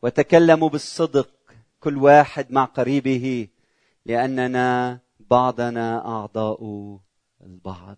وتكلموا 0.02 0.68
بالصدق 0.68 1.30
كل 1.80 1.96
واحد 1.96 2.52
مع 2.52 2.64
قريبه 2.64 3.48
لأننا 4.06 4.98
بعضنا 5.30 6.06
أعضاء 6.06 6.98
البعض. 7.40 7.96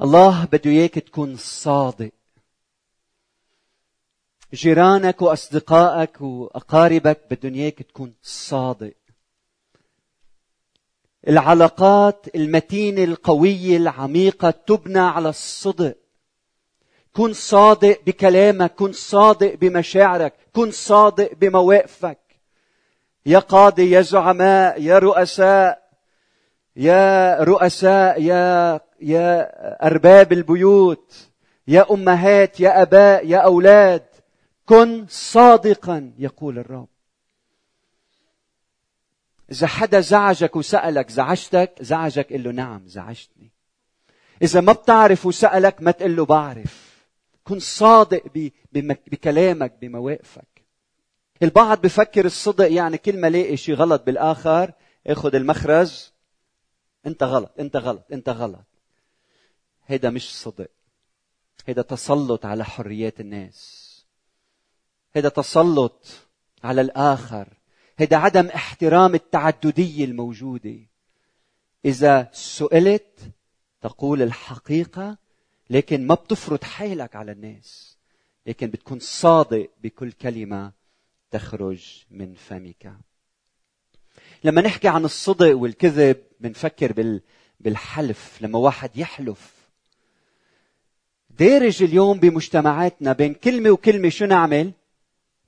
الله 0.00 0.44
بده 0.44 0.70
إياك 0.70 0.94
تكون 0.94 1.36
صادق. 1.36 2.12
جيرانك 4.54 5.22
وأصدقائك 5.22 6.20
وأقاربك 6.20 7.20
بدهم 7.30 7.54
اياك 7.54 7.82
تكون 7.82 8.14
صادق. 8.22 8.92
العلاقات 11.28 12.26
المتينة 12.34 13.04
القوية 13.04 13.76
العميقة 13.76 14.50
تبنى 14.50 14.98
على 14.98 15.28
الصدق. 15.28 15.96
كن 17.12 17.32
صادق 17.32 18.00
بكلامك 18.06 18.74
كن 18.74 18.92
صادق 18.92 19.54
بمشاعرك 19.54 20.34
كن 20.52 20.70
صادق 20.70 21.30
بمواقفك. 21.34 22.18
يا 23.26 23.38
قاضي 23.38 23.90
يا 23.90 24.00
زعماء 24.00 24.82
يا 24.82 24.98
رؤساء 24.98 25.86
يا 26.76 27.36
رؤساء 27.40 28.22
يا 28.22 28.80
يا 29.00 29.50
أرباب 29.86 30.32
البيوت 30.32 31.14
يا 31.68 31.86
أمهات 31.90 32.60
يا 32.60 32.82
أباء 32.82 33.26
يا 33.26 33.38
أولاد. 33.38 34.05
كن 34.66 35.06
صادقا 35.08 36.12
يقول 36.18 36.58
الرب. 36.58 36.88
إذا 39.50 39.66
حدا 39.66 40.00
زعجك 40.00 40.56
وسألك 40.56 41.10
زعجتك؟ 41.10 41.74
زعجك 41.80 42.32
قل 42.32 42.42
له 42.42 42.50
نعم 42.50 42.86
زعجتني. 42.86 43.50
إذا 44.42 44.60
ما 44.60 44.72
بتعرف 44.72 45.26
وسألك 45.26 45.82
ما 45.82 45.90
تقول 45.90 46.16
له 46.16 46.24
بعرف. 46.24 47.06
كن 47.44 47.58
صادق 47.58 48.22
بكلامك 49.06 49.72
بمواقفك. 49.80 50.64
البعض 51.42 51.80
بفكر 51.80 52.24
الصدق 52.24 52.72
يعني 52.72 52.98
كل 52.98 53.20
ما 53.20 53.30
لاقي 53.30 53.56
شيء 53.56 53.74
غلط 53.74 54.02
بالآخر 54.02 54.72
آخذ 55.06 55.34
المخرج. 55.34 56.10
انت 57.06 57.22
غلط 57.22 57.52
انت 57.58 57.76
غلط 57.76 58.06
انت 58.12 58.28
غلط. 58.28 58.66
هيدا 59.86 60.10
مش 60.10 60.36
صدق. 60.36 60.70
هيدا 61.66 61.82
تسلط 61.82 62.46
على 62.46 62.64
حريات 62.64 63.20
الناس. 63.20 63.85
هيدا 65.16 65.28
تسلط 65.28 66.06
على 66.64 66.80
الآخر. 66.80 67.48
هيدا 67.98 68.16
عدم 68.16 68.46
احترام 68.46 69.14
التعددية 69.14 70.04
الموجودة. 70.04 70.76
إذا 71.84 72.30
سئلت 72.32 73.20
تقول 73.80 74.22
الحقيقة 74.22 75.18
لكن 75.70 76.06
ما 76.06 76.14
بتفرض 76.14 76.64
حالك 76.64 77.16
على 77.16 77.32
الناس. 77.32 77.96
لكن 78.46 78.66
بتكون 78.66 78.98
صادق 78.98 79.70
بكل 79.82 80.12
كلمة 80.12 80.72
تخرج 81.30 82.04
من 82.10 82.34
فمك. 82.34 82.92
لما 84.44 84.62
نحكي 84.62 84.88
عن 84.88 85.04
الصدق 85.04 85.56
والكذب 85.56 86.16
بنفكر 86.40 86.92
بال 86.92 87.20
بالحلف. 87.60 88.42
لما 88.42 88.58
واحد 88.58 88.96
يحلف. 88.96 89.56
دارج 91.30 91.82
اليوم 91.82 92.20
بمجتمعاتنا 92.20 93.12
بين 93.12 93.34
كلمة 93.34 93.70
وكلمة 93.70 94.08
شو 94.08 94.24
نعمل؟ 94.24 94.72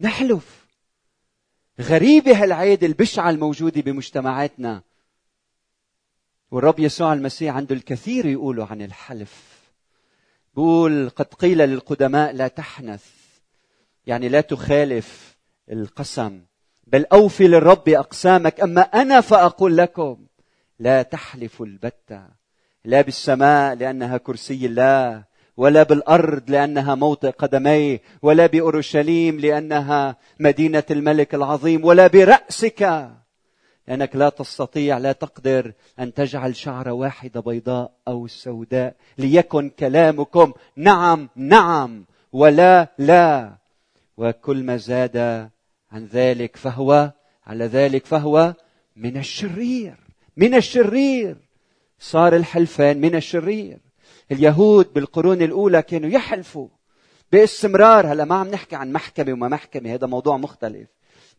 نحلف. 0.00 0.66
غريبة 1.80 2.42
هالعادة 2.42 2.86
البشعة 2.86 3.30
الموجودة 3.30 3.80
بمجتمعاتنا. 3.80 4.82
والرب 6.50 6.80
يسوع 6.80 7.12
المسيح 7.12 7.56
عنده 7.56 7.74
الكثير 7.74 8.26
يقولوا 8.26 8.66
عن 8.66 8.82
الحلف. 8.82 9.58
بقول 10.54 11.10
قد 11.10 11.26
قيل 11.26 11.58
للقدماء 11.58 12.32
لا 12.32 12.48
تحنث. 12.48 13.04
يعني 14.06 14.28
لا 14.28 14.40
تخالف 14.40 15.36
القسم. 15.70 16.42
بل 16.86 17.06
أوفي 17.12 17.48
للرب 17.48 17.88
أقسامك. 17.88 18.60
أما 18.60 18.80
أنا 18.80 19.20
فأقول 19.20 19.76
لكم 19.76 20.26
لا 20.78 21.02
تحلفوا 21.02 21.66
البتة. 21.66 22.22
لا 22.84 23.00
بالسماء 23.00 23.74
لأنها 23.74 24.16
كرسي 24.16 24.66
الله. 24.66 25.24
ولا 25.58 25.82
بالأرض 25.82 26.50
لأنها 26.50 26.94
موطئ 26.94 27.30
قدميه 27.30 28.00
ولا 28.22 28.46
بأورشليم 28.46 29.40
لأنها 29.40 30.16
مدينة 30.40 30.82
الملك 30.90 31.34
العظيم 31.34 31.84
ولا 31.84 32.06
برأسك. 32.06 33.10
لأنك 33.88 34.16
لا 34.16 34.28
تستطيع 34.28 34.98
لا 34.98 35.12
تقدر 35.12 35.72
أن 36.00 36.14
تجعل 36.14 36.56
شعره 36.56 36.92
واحدة 36.92 37.40
بيضاء 37.40 37.90
أو 38.08 38.26
سوداء 38.26 38.94
ليكن 39.18 39.70
كلامكم. 39.78 40.52
نعم 40.76 41.28
نعم 41.36 42.04
ولا 42.32 42.88
لا. 42.98 43.52
وكل 44.16 44.62
ما 44.62 44.76
زاد 44.76 45.16
عن 45.92 46.04
ذلك 46.12 46.56
فهو 46.56 47.12
على 47.46 47.64
ذلك 47.64 48.06
فهو 48.06 48.54
من 48.96 49.16
الشرير 49.16 49.94
من 50.36 50.54
الشرير. 50.54 51.36
صار 51.98 52.36
الحلفان 52.36 53.00
من 53.00 53.14
الشرير. 53.14 53.87
اليهود 54.32 54.92
بالقرون 54.92 55.42
الأولى 55.42 55.82
كانوا 55.82 56.10
يحلفوا 56.10 56.68
باستمرار. 57.32 58.12
هلا 58.12 58.24
ما 58.24 58.34
عم 58.34 58.48
نحكي 58.48 58.76
عن 58.76 58.92
محكمة 58.92 59.32
وما 59.32 59.48
محكمة 59.48 59.94
هذا 59.94 60.06
موضوع 60.06 60.36
مختلف. 60.36 60.88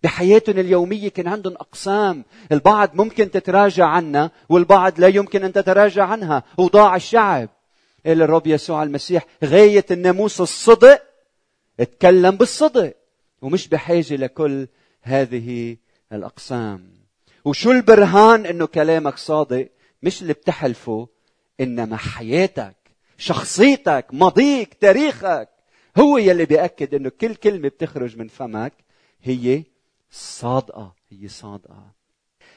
بحياتهم 0.04 0.60
اليومية 0.60 1.10
كان 1.10 1.28
عندهم 1.28 1.54
أقسام. 1.54 2.25
البعض 2.52 2.95
ممكن 2.95 3.32
تتراجع 3.32 3.86
عنها 3.86 4.32
والبعض 4.49 4.99
لا 4.99 5.08
يمكن 5.08 5.43
أن 5.43 5.54
تتراجع 5.54 6.06
عنها. 6.06 6.43
وضاع 6.58 6.95
الشعب. 6.95 7.49
قال 8.06 8.21
الرب 8.21 8.47
يسوع 8.47 8.84
المسيح 8.84 9.25
غاية 9.43 9.86
الناموس 9.91 10.41
الصدق 10.41 11.04
اتكلم 11.80 12.36
بالصدق. 12.36 12.95
ومش 13.41 13.67
بحاجة 13.67 14.15
لكل 14.15 14.67
هذه 15.02 15.78
الأقسام. 16.12 16.89
وشو 17.45 17.71
البرهان 17.71 18.45
إنه 18.45 18.65
كلامك 18.65 19.17
صادق؟ 19.17 19.69
مش 20.04 20.21
اللي 20.21 20.34
بتحلفه 20.34 21.08
إنما 21.62 21.97
حياتك. 21.97 22.79
شخصيتك 23.19 24.08
ماضيك 24.13 24.73
تاريخك. 24.73 25.49
هو 25.97 26.17
يلي 26.17 26.45
بيأكد 26.45 26.93
إنه 26.93 27.10
كل 27.10 27.36
كلمة 27.36 27.67
بتخرج 27.67 28.17
من 28.17 28.27
فمك 28.27 28.73
هي 29.21 29.63
صادقة 30.12 30.95
هي 31.10 31.27
صادقة. 31.27 31.91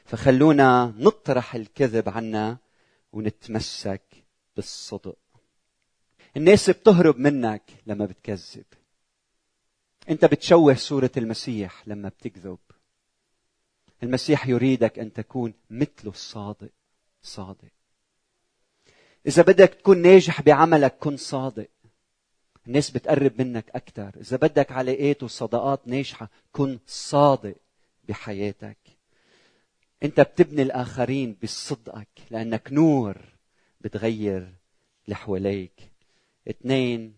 فخلونا 0.04 0.94
نطرح 0.98 1.54
الكذب 1.54 2.08
عنا 2.08 2.58
ونتمسك 3.12 4.02
بالصدق. 4.56 5.18
الناس 6.36 6.70
بتهرب 6.70 7.18
منك 7.18 7.62
لما 7.86 8.06
بتكذب. 8.06 8.64
أنت 10.10 10.24
بتشوه 10.24 10.74
صورة 10.74 11.10
المسيح 11.16 11.88
لما 11.88 12.08
بتكذب. 12.08 12.58
المسيح 14.02 14.46
يريدك 14.46 14.98
أن 14.98 15.12
تكون 15.12 15.54
مثله 15.70 16.10
الصادق 16.10 16.70
صادق. 17.22 17.81
إذا 19.26 19.42
بدك 19.42 19.74
تكون 19.74 19.98
ناجح 19.98 20.42
بعملك 20.42 20.96
كن 20.98 21.16
صادق. 21.16 21.68
الناس 22.66 22.90
بتقرب 22.90 23.42
منك 23.42 23.70
أكثر 23.70 24.12
إذا 24.20 24.36
بدك 24.36 24.72
علاقات 24.72 25.22
وصداقات 25.22 25.88
ناجحة 25.88 26.30
كن 26.52 26.78
صادق 26.86 27.56
بحياتك. 28.08 28.78
أنت 30.02 30.20
بتبني 30.20 30.62
الآخرين 30.62 31.36
بصدقك 31.42 32.08
لأنك 32.30 32.72
نور 32.72 33.16
بتغير 33.80 34.54
اللي 35.04 35.16
حواليك. 35.16 35.90
اثنين 36.50 37.14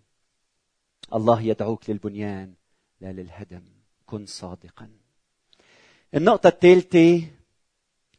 الله 1.15 1.41
يدعوك 1.43 1.91
للبنيان 1.91 2.55
لا 3.01 3.13
للهدم. 3.13 3.63
كن 4.07 4.27
صادقا. 4.27 4.91
النقطة 6.15 6.49
الثالثة 6.49 7.27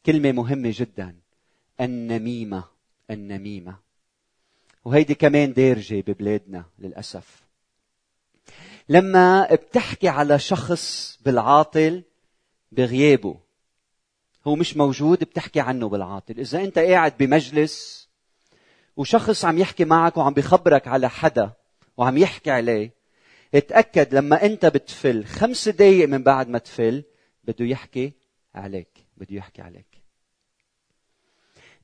كلمة 0.06 0.32
مهمة 0.32 0.74
جدا 0.76 1.16
النميمة. 1.82 2.75
النميمة. 3.12 3.76
وهيدي 4.86 5.16
كمان 5.16 5.54
دارجة 5.54 6.02
ببلادنا 6.02 6.66
للأسف. 6.80 7.44
لما 8.90 9.48
بتحكي 9.56 10.08
على 10.08 10.40
شخص 10.40 11.18
بالعاطل 11.26 12.04
بغيابه 12.72 13.40
هو 14.48 14.56
مش 14.56 14.78
موجود 14.78 15.20
بتحكي 15.20 15.60
عنه 15.60 15.90
بالعاطل. 15.90 16.40
إذا 16.40 16.62
أنت 16.64 16.80
قاعد 16.80 17.18
بمجلس 17.18 18.10
وشخص 18.98 19.46
عم 19.46 19.58
يحكي 19.58 19.86
معك 19.86 20.18
وعم 20.18 20.34
بيخبرك 20.34 20.88
على 20.88 21.10
حدا 21.10 21.52
وعم 21.98 22.18
يحكي 22.18 22.52
عليه 22.52 22.92
اتأكد 23.56 24.16
لما 24.16 24.46
أنت 24.46 24.66
بتفل 24.66 25.26
خمس 25.26 25.70
دقايق 25.70 26.08
من 26.08 26.24
بعد 26.24 26.50
ما 26.50 26.58
تفل 26.58 27.04
بده 27.44 27.66
يحكي 27.66 28.14
عليك 28.56 28.88
بده 29.18 29.36
يحكي 29.36 29.62
عليك. 29.62 29.95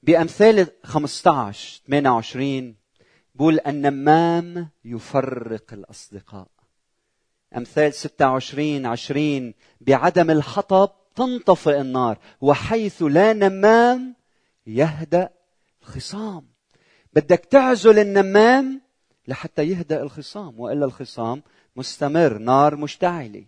بأمثال 0.04 0.68
15 0.84 1.82
28 1.88 2.76
بقول 3.36 3.60
النمام 3.68 4.70
يفرق 4.86 5.74
الأصدقاء. 5.74 6.48
أمثال 7.58 7.94
26 7.94 8.86
20 8.86 9.54
بعدم 9.82 10.32
الحطب 10.32 10.92
تنطفئ 11.16 11.82
النار 11.82 12.18
وحيث 12.42 13.04
لا 13.04 13.34
نمام 13.34 14.16
يهدأ 14.68 15.30
الخصام. 15.82 16.48
بدك 17.14 17.46
تعزل 17.46 18.00
النمام 18.00 18.82
لحتى 19.28 19.64
يهدأ 19.64 20.02
الخصام 20.02 20.60
وإلا 20.60 20.86
الخصام 20.86 21.44
مستمر 21.76 22.38
نار 22.38 22.76
مشتعلة. 22.76 23.46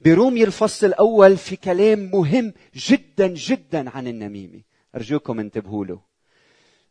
برومي 0.00 0.44
الفصل 0.44 0.86
الأول 0.86 1.36
في 1.36 1.56
كلام 1.56 2.10
مهم 2.12 2.52
جدا 2.74 3.26
جدا 3.26 3.90
عن 3.90 4.06
النميمة. 4.06 4.67
أرجوكم 4.98 5.40
انتبهوا 5.40 5.84
له. 5.84 6.00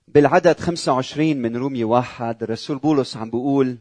بالعدد 0.07 0.59
25 0.59 1.37
من 1.37 1.57
رومي 1.57 1.83
واحد 1.83 2.43
الرسول 2.43 2.77
بولس 2.77 3.17
عم 3.17 3.29
بيقول 3.29 3.77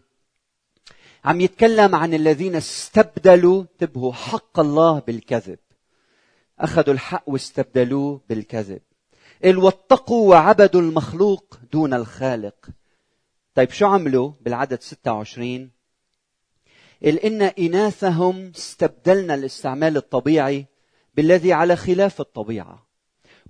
عم 1.25 1.41
يتكلم 1.41 1.95
عن 1.95 2.15
الذين 2.15 2.57
استبدلوا 2.57 3.63
انتبهوا 3.63 4.13
حق 4.13 4.61
الله 4.61 4.99
بالكذب. 4.99 5.59
أخذوا 6.59 6.95
الحق 6.95 7.23
واستبدلوه 7.27 8.21
بالكذب. 8.29 8.81
قال 9.45 9.59
واتقوا 9.59 10.31
وعبدوا 10.31 10.81
المخلوق 10.81 11.59
دون 11.73 11.95
الخالق. 11.95 12.69
طيب 13.55 13.71
شو 13.71 13.87
عملوا 13.87 14.33
بالعدد 14.41 14.83
26 14.83 15.71
قال 17.05 17.19
إن 17.19 17.43
إناثهم 17.43 18.53
استبدلنا 18.57 19.35
الاستعمال 19.35 19.97
الطبيعي 19.97 20.67
بالذي 21.15 21.53
على 21.53 21.77
خلاف 21.77 22.21
الطبيعة. 22.21 22.86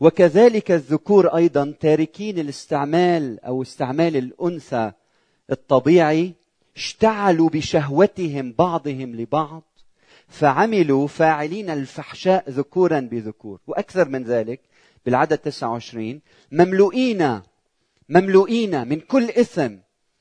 وكذلك 0.01 0.71
الذكور 0.71 1.37
أيضا 1.37 1.75
تاركين 1.81 2.39
الاستعمال 2.39 3.41
أو 3.41 3.63
استعمال 3.63 4.17
الأنثى 4.17 4.93
الطبيعي 5.51 6.35
اشتعلوا 6.77 7.49
بشهوتهم 7.49 8.55
بعضهم 8.59 9.17
لبعض 9.17 9.63
فعملوا 10.29 11.07
فاعلين 11.07 11.71
الفحشاء 11.71 12.51
ذكورا 12.51 13.01
بذكور. 13.01 13.61
وأكثر 13.67 14.09
من 14.09 14.25
ذلك 14.25 14.61
بالعدد 15.07 15.39
29 15.39 16.21
مملوئين 16.53 17.41
مملوئين 18.09 18.89
من 18.89 19.01
كل 19.01 19.31
إثم 19.31 19.75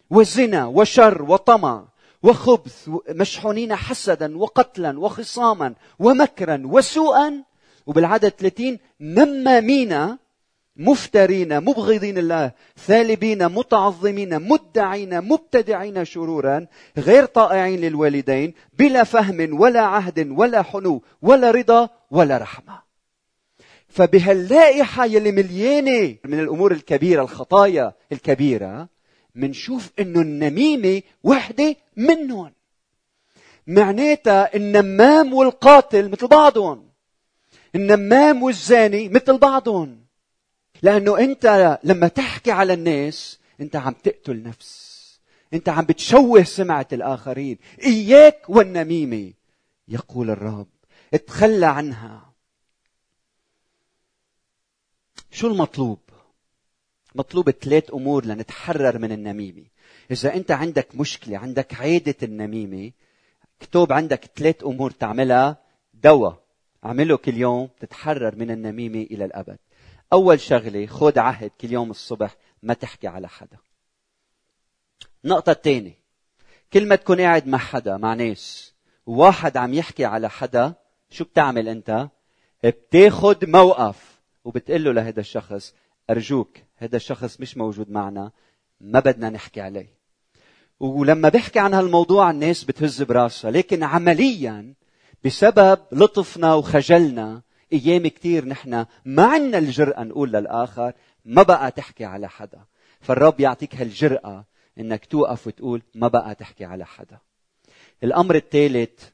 وزنا 0.10 0.66
وشر 0.66 1.22
وطمع 1.22 1.88
وخبث 2.24 2.90
مشحونين 3.10 3.76
حسدا 3.76 4.38
وقتلا 4.38 5.00
وخصاما 5.00 5.76
ومكرا 6.00 6.62
وسوءا 6.66 7.44
وبالعدد 7.86 8.30
30 8.30 8.80
نمامين 9.02 10.17
مفترين 10.78 11.60
مبغضين 11.60 12.17
الله 12.17 12.52
ثالبين 12.88 13.48
متعظمين 13.48 14.41
مدعين 14.41 15.21
مبتدعين 15.21 16.06
شرورا 16.06 16.67
غير 16.98 17.26
طائعين 17.26 17.82
للوالدين 17.82 18.54
بلا 18.80 19.04
فهم 19.04 19.62
ولا 19.62 19.82
عهد 19.82 20.28
ولا 20.32 20.62
حنو 20.62 21.02
ولا 21.21 21.52
رضا 21.52 21.89
ولا 22.12 22.38
رحمة. 22.38 22.82
فبهاللائحة 23.88 25.06
يلي 25.06 25.32
مليانة 25.32 26.15
من 26.26 26.39
الأمور 26.39 26.71
الكبيرة 26.71 27.21
الخطايا 27.21 27.93
الكبيرة 28.12 28.89
منشوف 29.36 29.91
إنه 30.00 30.21
النميمة 30.21 31.02
وحدة 31.24 31.76
منهم. 31.98 32.52
معناتها 33.67 34.56
النمام 34.56 35.34
والقاتل 35.34 36.10
مثل 36.10 36.28
بعضهم. 36.28 36.85
النمام 37.76 38.44
والزاني 38.44 39.10
مثل 39.10 39.38
بعضهم. 39.38 40.06
لأنه 40.82 41.20
أنت 41.20 41.80
لما 41.84 42.08
تحكي 42.08 42.52
على 42.52 42.74
الناس 42.74 43.40
أنت 43.62 43.76
عم 43.76 43.94
تقتل 43.94 44.44
نفس. 44.44 44.96
أنت 45.54 45.70
عم 45.70 45.86
بتشوه 45.86 46.44
سمعة 46.44 46.88
الآخرين. 46.94 47.58
إياك 47.84 48.50
والنميمة 48.50 49.34
يقول 49.88 50.30
الرب. 50.30 50.68
اتخلى 51.14 51.66
عنها. 51.66 52.34
شو 55.32 55.48
المطلوب؟ 55.48 56.00
مطلوب 57.16 57.52
ثلاث 57.52 57.94
أمور 57.94 58.26
لنتحرر 58.26 58.98
من 58.98 59.12
النميمة. 59.12 59.64
إذا 60.12 60.34
أنت 60.36 60.52
عندك 60.52 60.96
مشكلة 60.96 61.38
عندك 61.38 61.74
عادة 61.74 62.16
النميمة 62.24 62.92
اكتب 63.62 63.94
عندك 63.94 64.26
ثلاث 64.36 64.64
أمور 64.64 64.92
تعملها 64.92 65.58
دواء. 65.94 66.45
أعمله 66.86 67.17
كل 67.17 67.38
يوم 67.38 67.69
تتحرر 67.80 68.36
من 68.36 68.52
النميمة 68.52 69.02
إلى 69.02 69.26
الأبد. 69.26 69.58
أول 70.13 70.39
شغلة 70.39 70.86
خذ 70.86 71.19
عهد 71.19 71.52
كل 71.62 71.71
يوم 71.71 71.91
الصبح 71.91 72.36
ما 72.63 72.74
تحكي 72.74 73.08
على 73.08 73.28
حدا. 73.28 73.58
النقطه 75.26 75.52
الثانية 75.52 76.06
كل 76.74 76.88
ما 76.88 76.95
تكون 76.95 77.21
قاعد 77.21 77.48
مع 77.48 77.58
حدا 77.58 77.98
مع 77.98 78.13
ناس 78.13 78.74
وواحد 79.06 79.58
عم 79.58 79.74
يحكي 79.74 80.06
على 80.06 80.30
حدا 80.30 80.74
شو 81.10 81.24
بتعمل 81.24 81.69
أنت؟ 81.69 82.10
بتاخد 82.63 83.45
موقف 83.45 84.21
وبتقول 84.45 84.84
له 84.84 84.91
لهذا 84.91 85.19
الشخص 85.19 85.74
أرجوك 86.10 86.58
هذا 86.76 86.95
الشخص 86.95 87.39
مش 87.39 87.58
موجود 87.58 87.91
معنا 87.91 88.32
ما 88.82 89.00
بدنا 89.00 89.30
نحكي 89.30 89.62
عليه. 89.62 89.95
ولما 90.80 91.30
بحكي 91.30 91.60
عن 91.60 91.74
هالموضوع 91.74 92.32
الناس 92.32 92.63
بتهز 92.63 93.02
براسها. 93.02 93.52
لكن 93.52 93.84
عمليا 93.84 94.74
بسبب 95.26 95.80
لطفنا 95.92 96.54
وخجلنا 96.54 97.42
أيام 97.74 98.08
كثير 98.08 98.46
نحن 98.46 98.86
ما 99.06 99.26
عندنا 99.26 99.58
الجرأة 99.58 100.04
نقول 100.04 100.32
للآخر 100.32 100.94
ما 101.26 101.44
بقى 101.44 101.72
تحكي 101.72 102.06
على 102.06 102.30
حدا. 102.30 102.66
فالرب 103.02 103.40
يعطيك 103.40 103.76
هالجرأة 103.76 104.46
إنك 104.80 105.06
توقف 105.06 105.48
وتقول 105.48 105.82
ما 105.96 106.08
بقى 106.08 106.36
تحكي 106.36 106.66
على 106.66 106.86
حدا. 106.86 107.20
الأمر 108.04 108.36
الثالث 108.36 109.10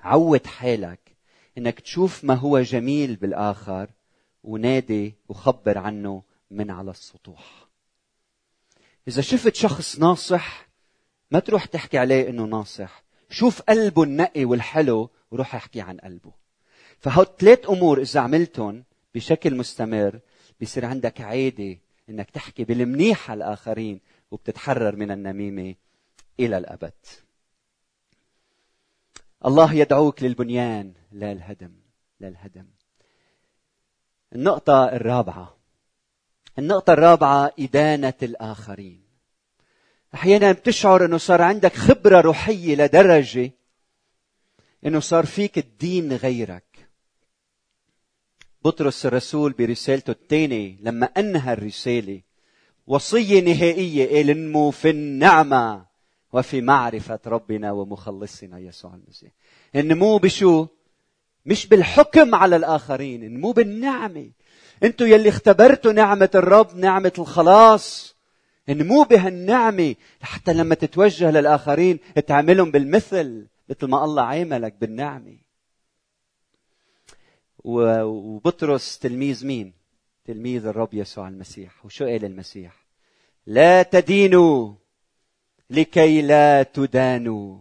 عود 0.00 0.46
حالك 0.46 1.16
إنك 1.58 1.80
تشوف 1.80 2.24
ما 2.24 2.34
هو 2.34 2.60
جميل 2.60 3.16
بالآخر 3.16 3.90
ونادي 4.44 5.14
وخبر 5.28 5.78
عنه 5.78 6.22
من 6.50 6.70
على 6.70 6.90
السطوح. 6.90 7.68
إذا 9.08 9.22
شفت 9.22 9.54
شخص 9.54 9.98
ناصح 9.98 10.68
ما 11.30 11.38
تروح 11.38 11.64
تحكي 11.64 11.98
عليه 11.98 12.28
إنه 12.28 12.44
ناصح. 12.44 13.02
شوف 13.32 13.62
قلبه 13.62 14.02
النقي 14.02 14.44
والحلو 14.44 15.10
وروح 15.30 15.54
احكي 15.54 15.80
عن 15.80 15.96
قلبه. 15.96 16.32
فهو 16.98 17.24
ثلاث 17.24 17.70
أمور 17.70 18.00
إذا 18.00 18.20
عملتهم 18.20 18.84
بشكل 19.14 19.54
مستمر 19.54 20.20
بيصير 20.60 20.84
عندك 20.84 21.20
عادة 21.20 21.78
إنك 22.08 22.30
تحكي 22.30 22.64
بالمنيح 22.64 23.30
على 23.30 23.44
الآخرين 23.44 24.00
وبتتحرر 24.30 24.96
من 24.96 25.10
النميمة 25.10 25.74
إلى 26.40 26.58
الأبد. 26.58 26.92
الله 29.44 29.74
يدعوك 29.74 30.22
للبنيان 30.22 30.92
لا 31.12 31.32
الهدم 31.32 31.72
لا 32.20 32.28
الهدم. 32.28 32.66
النقطة 34.34 34.84
الرابعة. 34.84 35.56
النقطة 36.58 36.92
الرابعة 36.92 37.52
إدانة 37.58 38.14
الآخرين. 38.22 39.01
أحيانا 40.14 40.52
بتشعر 40.52 41.04
أنه 41.04 41.18
صار 41.18 41.42
عندك 41.42 41.74
خبرة 41.74 42.20
روحية 42.20 42.74
لدرجة 42.74 43.50
أنه 44.86 45.00
صار 45.00 45.26
فيك 45.26 45.58
الدين 45.58 46.12
غيرك. 46.12 46.88
بطرس 48.64 49.06
الرسول 49.06 49.52
برسالته 49.52 50.10
الثانية 50.10 50.76
لما 50.80 51.06
أنهى 51.06 51.52
الرسالة 51.52 52.20
وصية 52.86 53.40
نهائية 53.40 54.16
قال 54.16 54.30
انمو 54.30 54.70
في 54.70 54.90
النعمة 54.90 55.86
وفي 56.32 56.60
معرفة 56.60 57.20
ربنا 57.26 57.72
ومخلصنا 57.72 58.58
يسوع 58.58 58.94
المسيح. 58.94 59.30
النمو 59.76 60.18
بشو؟ 60.18 60.66
مش 61.46 61.66
بالحكم 61.66 62.34
على 62.34 62.56
الآخرين 62.56 63.24
النمو 63.24 63.52
بالنعمة. 63.52 64.30
أنتوا 64.82 65.06
يلي 65.06 65.28
اختبرتوا 65.28 65.92
نعمة 65.92 66.30
الرب 66.34 66.76
نعمة 66.76 67.12
الخلاص. 67.18 68.11
النمو 68.68 69.04
بهالنعمة 69.04 69.94
حتى 70.20 70.52
لما 70.52 70.74
تتوجه 70.74 71.30
للآخرين 71.30 71.98
تعملهم 72.26 72.70
بالمثل 72.70 73.46
مثل 73.68 73.86
ما 73.86 74.04
الله 74.04 74.22
عاملك 74.22 74.74
بالنعمة 74.80 75.36
وبطرس 77.64 78.98
تلميذ 78.98 79.46
مين؟ 79.46 79.72
تلميذ 80.24 80.66
الرب 80.66 80.94
يسوع 80.94 81.28
المسيح 81.28 81.84
وشو 81.84 82.04
قال 82.04 82.24
المسيح؟ 82.24 82.86
لا 83.46 83.82
تدينوا 83.82 84.74
لكي 85.70 86.22
لا 86.22 86.62
تدانوا 86.62 87.58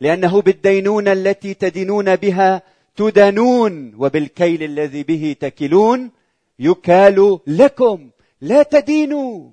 لأنه 0.00 0.42
بالدينونة 0.42 1.12
التي 1.12 1.54
تدينون 1.54 2.16
بها 2.16 2.62
تدانون 2.96 3.94
وبالكيل 3.94 4.62
الذي 4.62 5.02
به 5.02 5.36
تكلون 5.40 6.10
يكال 6.58 7.38
لكم 7.46 8.10
لا 8.40 8.62
تدينوا 8.62 9.50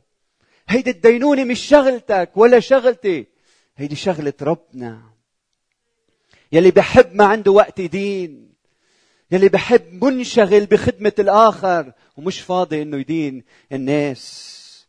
هيدي 0.70 0.90
الدينونة 0.90 1.44
مش 1.44 1.60
شغلتك 1.60 2.32
ولا 2.36 2.60
شغلتي. 2.60 3.28
هيدي 3.78 3.96
شغلة 3.96 4.34
ربنا. 4.42 5.02
يلي 6.52 6.72
بحب 6.72 7.16
ما 7.16 7.26
عنده 7.26 7.52
وقت 7.52 7.80
يدين. 7.80 8.54
يلي 9.32 9.50
بحب 9.50 10.04
منشغل 10.04 10.66
بخدمة 10.66 11.14
الآخر 11.20 11.94
ومش 12.18 12.42
فاضي 12.42 12.82
إنه 12.82 12.98
يدين 12.98 13.44
الناس. 13.72 14.88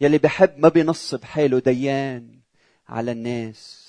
يلي 0.00 0.18
بحب 0.18 0.58
ما 0.58 0.68
بينصب 0.68 1.24
حاله 1.24 1.58
ديان 1.58 2.40
على 2.88 3.12
الناس. 3.12 3.88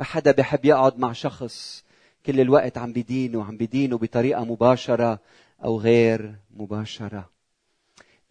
ما 0.00 0.06
حدا 0.06 0.32
بحب 0.32 0.64
يقعد 0.64 0.98
مع 0.98 1.12
شخص 1.12 1.84
كل 2.26 2.40
الوقت 2.40 2.78
عم 2.78 2.92
بدينه 2.92 3.38
وعم 3.38 3.56
بدينه 3.56 3.98
بطريقة 3.98 4.44
مباشرة 4.44 5.20
أو 5.64 5.80
غير 5.80 6.34
مباشرة. 6.50 7.33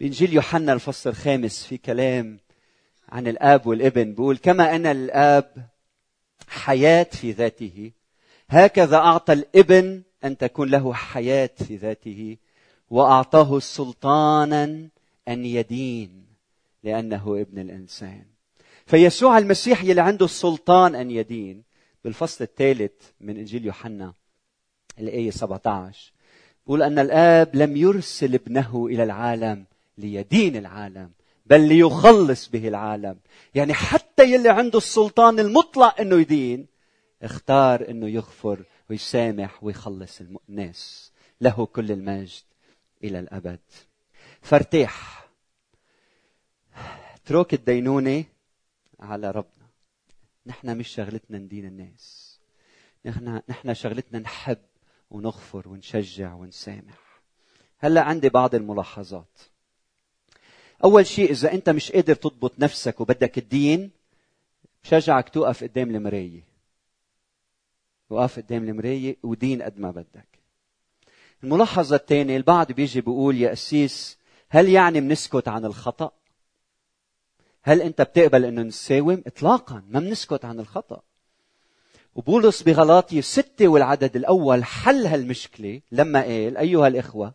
بإنجيل 0.03 0.33
يوحنا 0.33 0.73
الفصل 0.73 1.09
الخامس 1.09 1.65
في 1.65 1.77
كلام 1.77 2.39
عن 3.09 3.27
الآب 3.27 3.67
والابن 3.67 4.11
بيقول 4.13 4.37
كما 4.37 4.75
أن 4.75 4.85
الآب 4.85 5.69
حياة 6.47 7.03
في 7.03 7.31
ذاته 7.31 7.91
هكذا 8.49 8.97
أعطى 8.97 9.33
الابن 9.33 10.01
أن 10.23 10.37
تكون 10.37 10.69
له 10.69 10.93
حياة 10.93 11.49
في 11.67 11.75
ذاته 11.75 12.37
وأعطاه 12.89 13.59
سلطانا 13.59 14.89
أن 15.27 15.45
يدين 15.45 16.25
لأنه 16.83 17.41
ابن 17.41 17.59
الإنسان. 17.59 18.25
فيسوع 18.85 19.37
المسيح 19.37 19.83
يلي 19.83 20.01
عنده 20.01 20.25
السلطان 20.25 20.95
أن 20.95 21.11
يدين 21.11 21.63
بالفصل 22.03 22.43
الثالث 22.43 22.91
من 23.21 23.37
إنجيل 23.37 23.65
يوحنا 23.65 24.13
الآية 24.99 25.31
17 25.31 26.11
بيقول 26.65 26.83
أن 26.83 26.99
الآب 26.99 27.55
لم 27.55 27.77
يرسل 27.77 28.33
ابنه 28.33 28.87
إلى 28.87 29.03
العالم 29.03 29.65
ليدين 29.97 30.55
العالم 30.55 31.11
بل 31.45 31.67
ليخلص 31.67 32.49
به 32.49 32.67
العالم. 32.67 33.19
يعني 33.55 33.73
حتى 33.73 34.33
يلي 34.33 34.49
عنده 34.49 34.77
السلطان 34.77 35.39
المطلق 35.39 36.01
إنه 36.01 36.19
يدين 36.19 36.67
اختار 37.21 37.89
إنه 37.89 38.07
يغفر 38.07 38.63
ويسامح 38.89 39.63
ويخلص 39.63 40.21
الناس. 40.49 41.11
له 41.41 41.65
كل 41.65 41.91
المجد 41.91 42.43
إلى 43.03 43.19
الأبد. 43.19 43.59
فارتاح. 44.41 45.27
اترك 47.15 47.53
الدينونة 47.53 48.23
على 48.99 49.31
ربنا. 49.31 49.67
نحن 50.45 50.77
مش 50.77 50.87
شغلتنا 50.87 51.37
ندين 51.37 51.65
الناس. 51.65 52.39
نحن 53.05 53.41
نحن 53.49 53.73
شغلتنا 53.73 54.19
نحب 54.19 54.57
ونغفر 55.11 55.69
ونشجع 55.69 56.33
ونسامح. 56.33 57.21
هلأ 57.79 58.01
عندي 58.01 58.29
بعض 58.29 58.55
الملاحظات. 58.55 59.52
أول 60.83 61.07
شيء 61.07 61.31
إذا 61.31 61.53
أنت 61.53 61.69
مش 61.69 61.91
قادر 61.91 62.15
تضبط 62.15 62.59
نفسك 62.59 63.01
وبدك 63.01 63.37
الدين 63.37 63.91
بشجعك 64.83 65.29
توقف 65.29 65.63
قدام 65.63 65.95
المراية 65.95 66.43
وقف 68.09 68.39
قدام 68.39 68.69
المراية 68.69 69.17
ودين 69.23 69.61
قد 69.61 69.79
ما 69.79 69.91
بدك 69.91 70.27
الملاحظة 71.43 71.95
الثانية 71.95 72.37
البعض 72.37 72.71
بيجي 72.71 73.01
بيقول 73.01 73.37
يا 73.37 73.49
قسيس 73.49 74.17
هل 74.49 74.69
يعني 74.69 75.01
بنسكت 75.01 75.47
عن 75.47 75.65
الخطأ؟ 75.65 76.11
هل 77.63 77.81
أنت 77.81 78.01
بتقبل 78.01 78.45
إنه 78.45 78.61
نساوم؟ 78.61 79.23
اطلاقا 79.27 79.83
ما 79.89 79.99
بنسكت 79.99 80.45
عن 80.45 80.59
الخطأ. 80.59 81.01
وبولس 82.15 82.63
بغلاطي 82.63 83.21
ستة 83.21 83.67
والعدد 83.67 84.15
الأول 84.15 84.63
حل 84.63 85.05
هالمشكلة 85.07 85.81
لما 85.91 86.21
قال 86.21 86.57
أيها 86.57 86.87
الإخوة 86.87 87.33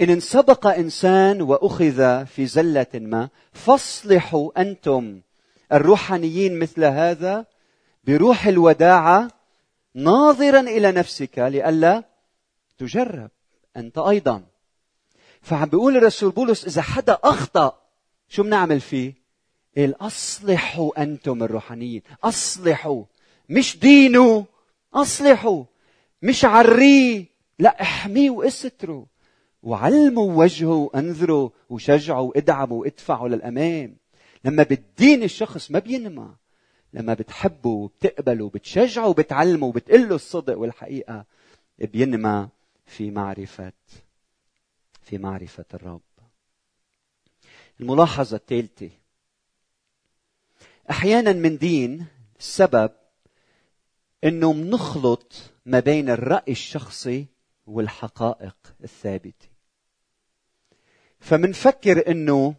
إن 0.00 0.20
سبق 0.20 0.66
إنسان 0.66 1.42
وأخذ 1.42 2.26
في 2.26 2.46
زلة 2.46 2.86
ما 2.94 3.28
فاصلحوا 3.52 4.60
أنتم 4.60 5.20
الروحانيين 5.72 6.58
مثل 6.58 6.84
هذا 6.84 7.46
بروح 8.04 8.46
الوداعة 8.46 9.28
ناظرا 9.94 10.60
إلى 10.60 10.92
نفسك 10.92 11.38
لئلا 11.38 12.04
تجرب 12.78 13.30
أنت 13.76 13.98
أيضا. 13.98 14.42
فعم 15.42 15.68
بيقول 15.68 15.96
الرسول 15.96 16.30
بولس 16.30 16.64
إذا 16.64 16.82
حدا 16.82 17.18
أخطأ 17.24 17.80
شو 18.28 18.42
بنعمل 18.42 18.80
فيه؟ 18.80 19.14
قال 19.76 19.94
أصلحوا 20.00 21.02
أنتم 21.02 21.42
الروحانيين 21.42 22.02
أصلحوا 22.24 23.04
مش 23.48 23.78
دينوا 23.78 24.42
أصلحوا 24.94 25.64
مش 26.22 26.44
عريه 26.44 27.24
لا 27.58 27.82
احميه 27.82 28.30
واستروا 28.30 29.04
وعلموا 29.62 30.44
وجهه 30.44 30.74
وانذروا 30.74 31.50
وشجعوا 31.70 32.28
وادعموا 32.28 32.80
وادفعوا 32.80 33.28
للأمام. 33.28 33.96
لما 34.44 34.62
بتدين 34.62 35.22
الشخص 35.22 35.70
ما 35.70 35.78
بينمى. 35.78 36.34
لما 36.92 37.14
بتحبه 37.14 37.70
وبتقبله 37.70 38.44
وبتشجعه 38.44 39.08
وبتعلمه 39.08 39.66
وبتقله 39.66 40.14
الصدق 40.14 40.58
والحقيقة 40.58 41.24
بينمى 41.78 42.48
في 42.86 43.10
معرفه 43.10 43.72
في 45.02 45.18
معرفة 45.18 45.64
الرب. 45.74 46.00
الملاحظة 47.80 48.36
الثالثة. 48.36 48.90
أحيانا 50.90 51.32
من 51.32 51.58
دين 51.58 52.06
السبب 52.38 52.90
إنه 54.24 54.52
منخلط 54.52 55.32
ما 55.66 55.80
بين 55.80 56.10
الرأي 56.10 56.52
الشخصي 56.52 57.26
والحقائق 57.66 58.56
الثابتة. 58.84 59.49
فمنفكر 61.20 62.10
إنه 62.10 62.54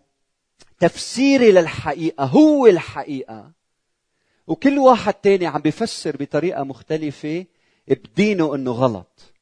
تفسيري 0.80 1.52
للحقيقة 1.52 2.26
هو 2.26 2.68
الحقيقة. 2.68 3.52
وكل 4.48 4.80
واحد 4.80 5.14
تاني 5.14 5.46
عم 5.46 5.62
بيفسر 5.62 6.18
بطريقة 6.18 6.64
مختلفة 6.64 7.46
بدينه 7.88 8.56
إنه 8.56 8.72
غلط. 8.72 9.34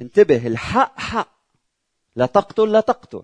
انتبه 0.00 0.46
الحق 0.46 1.00
حق. 1.00 1.40
لا 2.16 2.26
تقتل 2.26 2.72
لا 2.72 2.80
تقتل. 2.80 3.22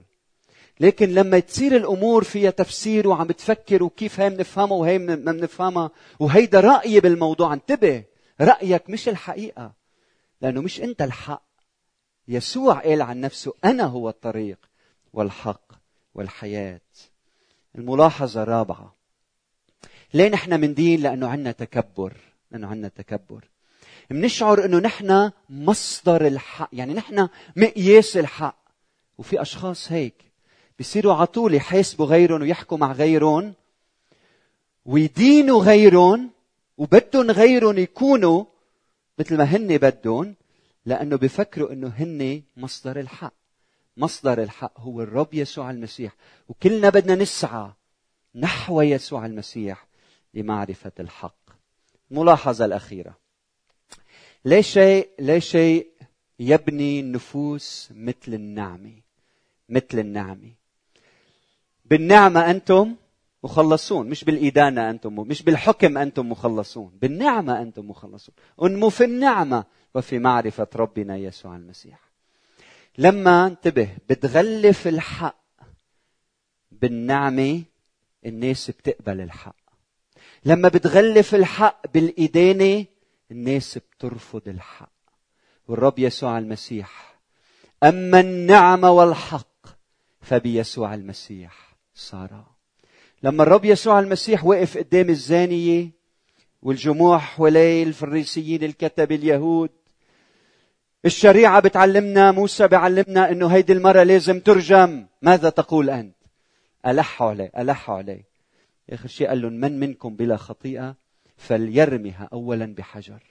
لكن 0.81 1.15
لما 1.15 1.39
تصير 1.39 1.77
الأمور 1.77 2.25
فيها 2.25 2.51
تفسير 2.51 3.09
وعم 3.09 3.27
تفكر 3.27 3.83
وكيف 3.83 4.21
هي 4.21 4.31
بنفهمها 4.31 4.77
وهي 4.77 4.99
ما 4.99 5.33
بنفهمها 5.33 5.91
وهيدا 6.21 6.61
رأيي 6.61 7.01
بالموضوع 7.01 7.53
انتبه. 7.53 8.05
رأيك 8.41 8.91
مش 8.91 9.09
الحقيقة. 9.09 9.73
لأنه 10.41 10.61
مش 10.61 10.81
أنت 10.81 11.03
الحق. 11.03 11.47
يسوع 12.29 12.79
قال 12.79 13.03
عن 13.03 13.21
نفسه 13.21 13.53
أنا 13.65 13.85
هو 13.85 14.09
الطريق. 14.09 14.59
والحق 15.12 15.73
والحياة. 16.14 16.81
الملاحظة 17.79 18.42
الرابعة. 18.42 18.95
ليه 20.14 20.29
نحن 20.29 20.61
مندين 20.61 21.01
لأنه 21.01 21.29
عندنا 21.29 21.53
تكبر. 21.53 22.16
لأنه 22.51 22.69
عندنا 22.69 22.88
تكبر. 22.88 23.45
منشعر 24.11 24.64
إنه 24.64 24.79
نحن 24.79 25.31
مصدر 25.51 26.27
الحق. 26.27 26.69
يعني 26.73 26.95
نحن 26.95 27.29
مقياس 27.57 28.16
الحق. 28.16 28.59
وفي 29.19 29.42
أشخاص 29.42 29.92
هيك 29.92 30.14
بيصيروا 30.79 31.14
على 31.14 31.27
طول 31.27 31.55
يحاسبوا 31.55 32.07
غيرهم 32.07 32.42
ويحكوا 32.42 32.79
مع 32.79 32.92
غيرهم. 32.92 33.55
ويدينوا 34.87 35.62
غيرهم 35.62 36.31
وبدهم 36.79 37.31
غيرهم 37.31 37.79
يكونوا 37.79 38.45
مثل 39.19 39.37
ما 39.37 39.45
هن 39.45 39.79
بدهم 39.79 40.35
لأنه 40.87 41.16
بفكروا 41.16 41.73
إنه 41.73 41.88
هن 41.88 42.42
مصدر 42.57 43.01
الحق. 43.01 43.46
مصدر 43.97 44.43
الحق 44.43 44.81
هو 44.81 45.03
الرب 45.03 45.35
يسوع 45.35 45.71
المسيح. 45.71 46.13
وكلنا 46.49 46.89
بدنا 46.89 47.15
نسعى 47.15 47.71
نحو 48.35 48.81
يسوع 48.81 49.27
المسيح 49.27 49.87
لمعرفة 50.35 50.93
الحق. 51.01 51.37
الملاحظه 52.11 52.65
الأخيرة. 52.65 53.17
لا 54.45 54.61
شيء 54.61 55.09
لا 55.19 55.39
شيء 55.39 55.87
يبني 56.41 57.01
النفوس 57.01 57.89
مثل 57.95 58.35
النعمه 58.35 58.93
مثل 59.69 59.99
النعمه 59.99 60.51
بالنعمة 61.85 62.51
أنتم 62.51 62.95
مخلصون. 63.45 64.09
مش 64.09 64.25
بالإدانة 64.25 64.91
أنتم 64.91 65.15
مش 65.15 65.43
بالحكم 65.43 65.99
أنتم 65.99 66.31
مخلصون. 66.31 66.99
بالنعمة 67.03 67.63
أنتم 67.63 67.91
مخلصون. 67.91 68.35
انموا 68.63 68.91
في 68.91 69.05
النعمة 69.05 69.65
وفي 69.95 70.19
معرفة 70.19 70.69
ربنا 70.77 71.17
يسوع 71.17 71.57
المسيح. 71.57 72.06
لما 72.99 73.47
انتبه 73.47 73.89
بتغلف 74.11 74.89
الحق 74.89 75.45
بالنعمة 76.71 77.63
الناس 78.27 78.71
بتقبل 78.71 79.21
الحق. 79.21 79.57
لما 80.45 80.69
بتغلف 80.69 81.35
الحق 81.35 81.93
بالإدانة 81.95 82.85
الناس 83.31 83.79
بترفض 83.79 84.49
الحق. 84.49 84.93
والرب 85.69 85.99
يسوع 85.99 86.39
المسيح. 86.39 87.19
أما 87.83 88.21
النعمة 88.21 88.91
والحق 88.91 89.47
فبيسوع 90.21 90.95
المسيح 90.95 91.77
سارة 91.95 92.57
لما 93.23 93.43
الرب 93.43 93.65
يسوع 93.65 94.01
المسيح 94.01 94.45
وقف 94.45 94.79
قدام 94.79 95.09
الزانية 95.09 95.91
والجموع 96.63 97.19
حواليه 97.19 97.83
الفريسيين 97.83 98.65
الكتب 98.65 99.13
اليهود 99.13 99.71
الشريعة 101.07 101.61
بتعلمنا 101.61 102.33
موسى 102.33 102.69
بيعلمنا 102.69 103.31
إنه 103.31 103.47
هيدي 103.47 103.73
المرة 103.73 104.03
لازم 104.03 104.40
ترجم. 104.40 105.07
ماذا 105.23 105.51
تقول 105.51 105.90
أنت؟ 105.90 106.16
ألحوا 106.87 107.31
عليه 107.31 107.53
ألحوا 107.59 107.97
عليه 107.97 108.25
آخر 108.90 109.09
شيء 109.09 109.29
قال 109.29 109.42
لهم 109.42 109.53
من 109.53 109.81
منكم 109.81 110.16
بلا 110.16 110.37
خطيئة 110.37 110.97
فليرمها 111.37 112.29
أولا 112.33 112.75
بحجر. 112.75 113.23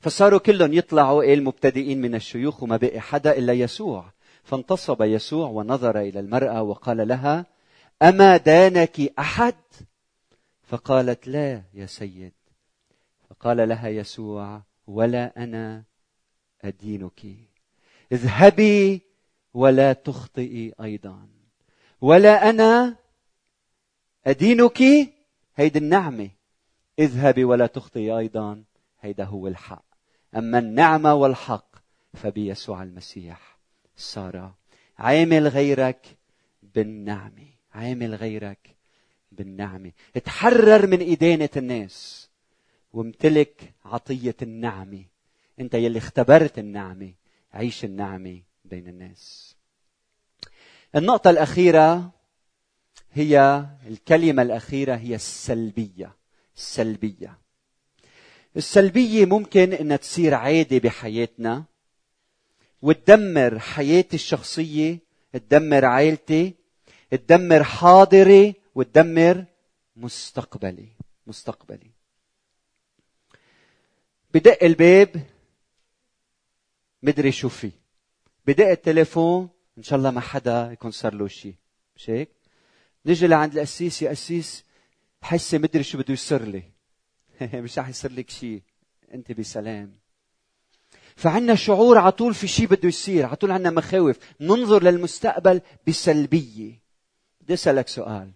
فصاروا 0.00 0.38
كلهم 0.38 0.72
يطلعوا 0.72 1.24
المبتدئين 1.24 2.00
من 2.00 2.14
الشيوخ 2.14 2.62
وما 2.62 2.76
بقي 2.76 3.00
حدا 3.00 3.38
إلا 3.38 3.52
يسوع. 3.52 4.12
فانتصب 4.44 5.02
يسوع 5.02 5.48
ونظر 5.48 6.00
إلى 6.00 6.20
المرأة 6.20 6.62
وقال 6.62 7.08
لها 7.08 7.46
أما 8.02 8.36
دانك 8.36 9.12
أحد؟ 9.18 9.54
فقالت 10.62 11.28
لا 11.28 11.62
يا 11.74 11.86
سيد. 11.86 12.32
فقال 13.30 13.68
لها 13.68 13.88
يسوع 13.88 14.62
ولا 14.86 15.32
أنا. 15.36 15.87
ادينك 16.64 17.26
اذهبي 18.12 19.02
ولا 19.54 19.92
تخطئي 19.92 20.72
أيضا. 20.80 21.28
ولا 22.00 22.50
أنا 22.50 22.96
أدينك 24.26 24.82
هيدي 25.56 25.78
النعمة. 25.78 26.30
اذهبي 26.98 27.44
ولا 27.44 27.66
تخطئي 27.66 28.18
أيضا 28.18 28.64
هيدا 29.00 29.24
هو 29.24 29.48
الحق. 29.48 29.84
أما 30.36 30.58
النعمه 30.58 31.14
والحق 31.14 31.76
فبيسوع 32.14 32.82
المسيح 32.82 33.58
سارة 33.96 34.56
عامل 34.98 35.48
غيرك 35.48 36.16
بالنعمة. 36.62 37.46
عامل 37.74 38.14
غيرك 38.14 38.76
بالنعمة. 39.32 39.92
تحرر 40.24 40.86
من 40.86 41.10
إدانة 41.10 41.48
الناس 41.56 42.28
وامتلك 42.92 43.74
عطية 43.84 44.36
النعمة. 44.42 45.04
أنت 45.60 45.74
يلي 45.74 45.98
اختبرت 45.98 46.58
النعمة 46.58 47.14
عيش 47.52 47.84
النعمة 47.84 48.42
بين 48.64 48.88
الناس. 48.88 49.54
النقطة 50.96 51.30
الأخيرة 51.30 52.12
هي 53.12 53.66
الكلمة 53.86 54.42
الأخيرة 54.42 54.96
هي 54.96 55.14
السلبية 55.14 56.16
السلبية. 56.56 57.38
السلبية 58.56 59.24
ممكن 59.24 59.72
أنها 59.72 59.96
تصير 59.96 60.34
عادة 60.34 60.78
بحياتنا 60.78 61.64
وتدمر 62.82 63.58
حياتي 63.58 64.16
الشخصية 64.16 64.98
تدمر 65.32 65.84
عائلتي 65.84 66.54
تدمر 67.10 67.64
حاضري 67.64 68.54
وتدمر 68.74 69.44
مستقبلي 69.96 70.88
مستقبلي. 71.26 71.90
بدق 74.34 74.64
الباب 74.64 75.22
مدري 77.02 77.32
شو 77.32 77.48
في. 77.48 77.70
بدق 78.46 78.68
التليفون 78.68 79.48
إن 79.78 79.82
شاء 79.82 79.98
الله 79.98 80.10
ما 80.10 80.20
حدا 80.20 80.72
يكون 80.72 80.90
صار 80.90 81.14
له 81.14 81.28
شيء 81.28 81.54
مش 81.96 82.10
هيك؟ 82.10 82.30
نجي 83.06 83.26
لعند 83.26 83.52
القسيس 83.52 84.02
يا 84.02 84.10
قسيس 84.10 84.64
بحسي 85.22 85.58
مدري 85.58 85.82
شو 85.82 85.98
بده 85.98 86.14
يصير 86.14 86.42
لي. 86.42 86.62
مش 87.64 87.78
رح 87.78 87.88
يصير 87.88 88.12
لك 88.12 88.30
شيء 88.30 88.62
أنت 89.14 89.32
بسلام. 89.32 89.98
فعنا 91.16 91.54
شعور 91.54 91.98
على 91.98 92.12
طول 92.12 92.34
في 92.34 92.46
شيء 92.48 92.66
بده 92.66 92.88
يصير. 92.88 93.26
على 93.26 93.36
طول 93.36 93.50
عنا 93.50 93.70
مخاوف. 93.70 94.16
ننظر 94.40 94.82
للمستقبل 94.82 95.60
بسلبية. 95.86 96.82
بدي 97.40 97.54
أسألك 97.54 97.88
سؤال. 97.88 98.32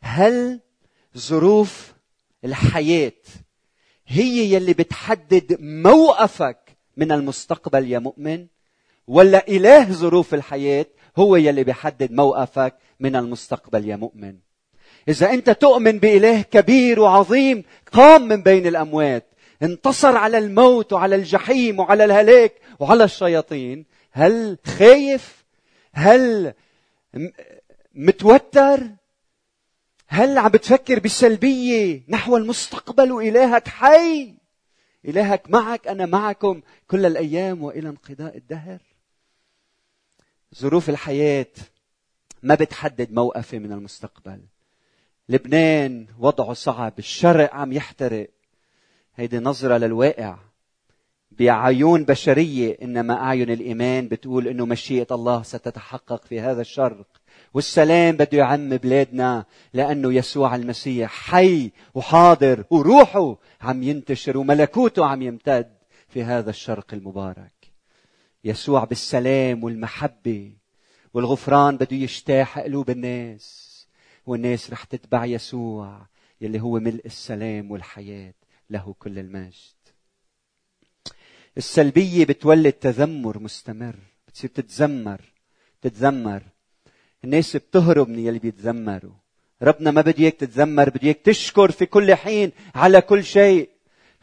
هل 0.00 0.60
ظروف 1.16 1.94
الحياة 2.44 3.12
هي 4.06 4.52
يلي 4.52 4.72
بتحدد 4.72 5.60
موقفك 5.60 6.65
من 6.96 7.12
المستقبل 7.12 7.90
يا 7.90 7.98
مؤمن؟ 7.98 8.46
ولا 9.06 9.48
إله 9.48 9.92
ظروف 9.92 10.34
الحياة 10.34 10.86
هو 11.16 11.36
يلي 11.36 11.64
بيحدد 11.64 12.12
موقفك 12.12 12.74
من 13.00 13.16
المستقبل 13.16 13.88
يا 13.88 13.96
مؤمن. 13.96 14.34
إذا 15.08 15.30
أنت 15.30 15.50
تؤمن 15.50 15.98
بإله 15.98 16.42
كبير 16.42 17.00
وعظيم 17.00 17.64
قام 17.92 18.28
من 18.28 18.42
بين 18.42 18.66
الأموات 18.66 19.26
انتصر 19.62 20.16
على 20.16 20.38
الموت 20.38 20.92
وعلى 20.92 21.16
الجحيم 21.16 21.80
وعلى 21.80 22.04
الهلاك 22.04 22.52
وعلى 22.80 23.04
الشياطين 23.04 23.86
هل 24.12 24.58
خايف؟ 24.64 25.44
هل 25.92 26.54
متوتر؟ 27.94 28.80
هل 30.08 30.38
عم 30.38 30.48
بتفكر 30.48 30.98
بسلبية 30.98 32.02
نحو 32.08 32.36
المستقبل 32.36 33.12
وإلهك 33.12 33.68
حي؟ 33.68 34.34
إلهك 35.06 35.50
معك 35.50 35.88
أنا 35.88 36.06
معكم 36.06 36.60
كل 36.88 37.06
الأيام 37.06 37.62
وإلى 37.62 37.88
انقضاء 37.88 38.36
الدهر. 38.36 38.78
ظروف 40.54 40.90
الحياة 40.90 41.46
ما 42.42 42.54
بتحدد 42.54 43.12
موقفي 43.12 43.58
من 43.58 43.72
المستقبل. 43.72 44.40
لبنان 45.28 46.06
وضعه 46.18 46.52
صعب 46.52 46.92
الشرق 46.98 47.54
عم 47.54 47.72
يحترق. 47.72 48.30
هيدي 49.14 49.38
نظرة 49.38 49.76
للواقع. 49.76 50.38
بعيون 51.30 52.04
بشرية 52.04 52.76
إنما 52.82 53.14
أعين 53.14 53.50
الإيمان 53.50 54.08
بتقول 54.08 54.48
إنه 54.48 54.66
مشيئة 54.66 55.14
الله 55.14 55.42
ستتحقق 55.42 56.24
في 56.24 56.40
هذا 56.40 56.60
الشرق. 56.60 57.06
والسلام 57.56 58.16
بده 58.16 58.38
يعم 58.38 58.68
بلادنا 58.68 59.44
لأنه 59.72 60.14
يسوع 60.14 60.54
المسيح 60.56 61.10
حي 61.10 61.70
وحاضر 61.94 62.64
وروحه 62.70 63.38
عم 63.60 63.82
ينتشر 63.82 64.38
وملكوته 64.38 65.06
عم 65.06 65.22
يمتد 65.22 65.76
في 66.08 66.22
هذا 66.22 66.50
الشرق 66.50 66.94
المبارك. 66.94 67.72
يسوع 68.44 68.84
بالسلام 68.84 69.64
والمحبة 69.64 70.56
والغفران 71.14 71.76
بده 71.76 71.96
يجتاح 71.96 72.58
قلوب 72.58 72.90
الناس 72.90 73.76
والناس 74.26 74.70
رح 74.70 74.84
تتبع 74.84 75.24
يسوع 75.24 76.06
يلي 76.40 76.60
هو 76.60 76.80
ملء 76.80 77.06
السلام 77.06 77.70
والحياة 77.70 78.34
له 78.70 78.94
كل 78.98 79.18
المجد. 79.18 79.76
السلبية 81.56 82.24
بتولد 82.24 82.72
تذمر 82.72 83.38
مستمر 83.38 83.96
بتصير 84.28 84.50
تتذمر 84.50 85.20
تتذمر. 85.82 86.42
الناس 87.26 87.56
بتهرب 87.56 88.08
من 88.08 88.18
يلي 88.18 88.38
بيتذمروا. 88.38 89.12
ربنا 89.62 89.90
ما 89.90 90.00
بده 90.00 90.18
إياك 90.18 90.34
تتذمر 90.34 90.90
بده 90.90 91.02
إياك 91.02 91.20
تشكر 91.24 91.70
في 91.70 91.86
كل 91.86 92.14
حين 92.14 92.52
على 92.74 93.00
كل 93.00 93.24
شيء. 93.24 93.68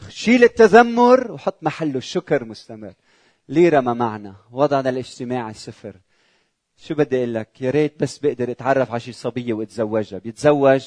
شيل 0.10 0.44
التذمر 0.44 1.32
وحط 1.32 1.64
محله 1.64 1.98
الشكر 1.98 2.44
مستمر. 2.44 2.94
ليرة 3.50 3.80
ما 3.80 3.94
معنا 3.94 4.36
وضعنا 4.52 4.90
الاجتماعي 4.90 5.54
صفر. 5.54 5.96
شو 6.78 6.96
بدي 6.96 7.18
أقول 7.18 7.34
لك؟ 7.34 7.62
يا 7.62 7.70
ريت 7.72 7.94
بس 8.00 8.18
بقدر 8.18 8.52
أتعرف 8.52 8.92
على 8.92 9.00
شي 9.00 9.12
صبية 9.12 9.54
وأتزوجها. 9.54 10.20
بيتزوج 10.20 10.86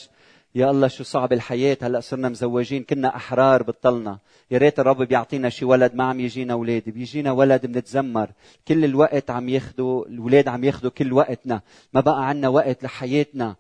يا 0.57 0.71
الله 0.71 0.89
شو 0.89 1.05
صعب 1.05 1.33
الحياة 1.33 1.77
هلأ 1.83 2.01
صرنا 2.01 2.29
مزوجين 2.29 2.83
كنا 2.83 3.17
أحرار 3.17 3.63
بطلنا. 3.63 4.19
يا 4.51 4.59
ريت 4.59 4.81
الرب 4.81 5.03
بيعطينا 5.03 5.49
شي 5.49 5.65
ولد 5.65 5.95
ما 5.95 6.05
عم 6.05 6.21
يجينا 6.21 6.53
أولاد 6.53 6.83
بيجينا 6.87 7.33
ولد 7.33 7.67
بنتذمر 7.67 8.31
كل 8.69 8.85
الوقت 8.85 9.31
عم 9.31 9.49
ياخذوا 9.49 10.07
الأولاد 10.07 10.49
عم 10.49 10.65
ياخذوا 10.65 10.91
كل 10.91 11.13
وقتنا. 11.13 11.61
ما 11.93 12.01
بقى 12.01 12.29
عنا 12.29 12.49
وقت 12.49 12.85
لحياتنا. 12.85 13.57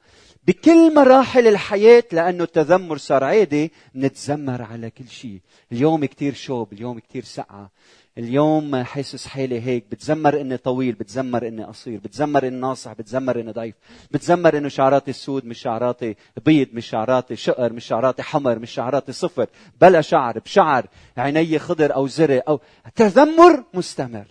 بكل 0.46 0.94
مراحل 0.94 1.46
الحياة 1.46 2.04
لأنه 2.12 2.44
التذمر 2.44 2.96
صار 2.96 3.24
عادي 3.24 3.72
نتذمر 3.96 4.62
على 4.62 4.90
كل 4.90 5.08
شيء 5.08 5.40
اليوم 5.72 6.04
كتير 6.04 6.34
شوب 6.34 6.72
اليوم 6.72 6.98
كتير 6.98 7.24
سقعة. 7.24 7.70
اليوم 8.18 8.76
حاسس 8.76 9.26
حالي 9.26 9.60
هيك. 9.60 9.84
بتزمر 9.90 10.40
إني 10.40 10.56
طويل 10.56 10.92
بتزمر 10.92 11.48
إني 11.48 11.64
قصير 11.64 11.98
بتزمر 11.98 12.48
إني 12.48 12.56
ناصح 12.56 12.92
بتزمر 12.92 13.40
إني 13.40 13.52
ضعيف 13.52 13.74
بتزمر 14.10 14.58
إنه 14.58 14.68
شعراتي 14.68 15.12
سود 15.12 15.44
مش 15.44 15.58
شعراتي 15.58 16.16
بيض 16.44 16.68
مش 16.72 16.86
شعراتي 16.86 17.36
شقر 17.36 17.72
مش 17.72 17.84
شعراتي 17.84 18.22
حمر 18.22 18.58
مش 18.58 18.70
شعراتي 18.70 19.12
صفر 19.12 19.46
بلا 19.80 20.00
شعر 20.00 20.38
بشعر 20.38 20.86
عيني 21.16 21.58
خضر 21.58 21.94
أو 21.94 22.06
زرق 22.06 22.48
أو 22.48 22.60
تذمر 22.94 23.64
مستمر. 23.74 24.26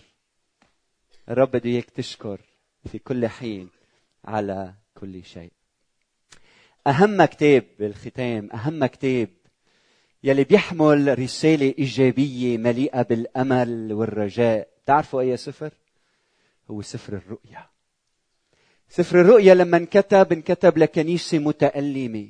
الرب 1.28 1.50
بده 1.50 1.70
إياك 1.70 1.90
تشكر 1.90 2.40
في 2.84 2.98
كل 2.98 3.26
حين 3.26 3.68
على 4.24 4.74
كل 4.94 5.24
شيء. 5.24 5.52
أهم 6.86 7.24
كتاب 7.24 7.64
بالختام 7.78 8.50
أهم 8.54 8.86
كتاب 8.86 9.28
يلي 10.24 10.44
بيحمل 10.44 11.18
رسالة 11.18 11.74
إيجابية 11.78 12.58
مليئة 12.58 13.02
بالأمل 13.02 13.92
والرجاء. 13.92 14.68
تعرفوا 14.86 15.20
أي 15.20 15.36
سفر؟ 15.36 15.72
هو 16.70 16.82
سفر 16.82 17.12
الرؤيا. 17.12 17.66
سفر 18.88 19.20
الرؤيا 19.20 19.54
لما 19.54 19.76
انكتب 19.76 20.32
انكتب 20.32 20.78
لكنيسة 20.78 21.38
متألمة. 21.38 22.28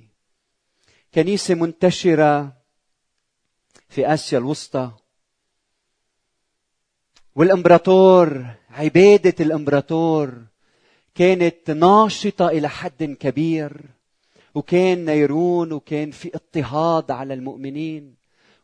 كنيسة 1.14 1.54
منتشرة 1.54 2.56
في 3.88 4.14
آسيا 4.14 4.38
الوسطى. 4.38 4.92
والإمبراطور 7.34 8.46
عبادة 8.70 9.34
الإمبراطور 9.40 10.44
كانت 11.14 11.70
ناشطة 11.70 12.48
إلى 12.48 12.68
حد 12.68 13.04
كبير. 13.20 13.95
وكان 14.56 15.04
نيرون 15.04 15.72
وكان 15.72 16.10
في 16.10 16.30
اضطهاد 16.34 17.10
على 17.10 17.34
المؤمنين. 17.34 18.14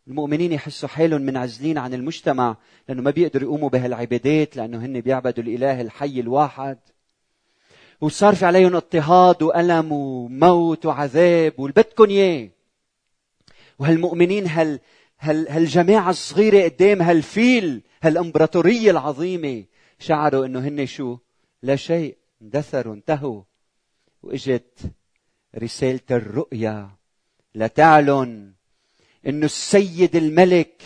المؤمنين 0.09 0.53
يحسوا 0.53 0.89
حالهم 0.89 1.23
منعزلين 1.23 1.79
عن 1.79 1.95
المجتمع 1.95 2.57
لأنه 2.89 3.03
ما 3.03 3.11
بيقدروا 3.11 3.49
يقوموا 3.49 3.69
بهالعبادات 3.69 4.57
لأنه 4.57 4.85
هن 4.85 5.01
بيعبدوا 5.01 5.45
الإله 5.45 5.81
الحي 5.81 6.21
الواحد. 6.21 6.79
وصار 8.01 8.35
في 8.35 8.45
عليهم 8.45 8.77
اضطهاد 8.77 9.43
وألم 9.43 9.93
وموت 9.93 10.87
وعذاب 10.87 11.53
والبدكن 11.59 12.09
إياه. 12.09 12.51
وهالمؤمنين 13.79 14.47
هال 14.47 14.81
هال 15.21 15.49
هالجماعة 15.49 16.11
الصغيرة 16.11 16.65
قدام 16.65 17.03
هالفيل 17.03 17.83
هالإمبراطورية 18.03 18.91
العظيمة 18.91 19.65
شعروا 19.99 20.47
إنه 20.47 20.61
هن 20.61 20.87
شو؟ 20.87 21.19
لا 21.63 21.77
شيء 21.77 22.17
اندثروا 22.43 22.95
انتهوا. 22.95 23.43
وإجت 24.23 24.93
رسالة 25.59 26.01
الرؤيا. 26.11 26.91
لتعلن 27.55 28.53
انه 29.27 29.47
السيد 29.47 30.17
الملك 30.17 30.83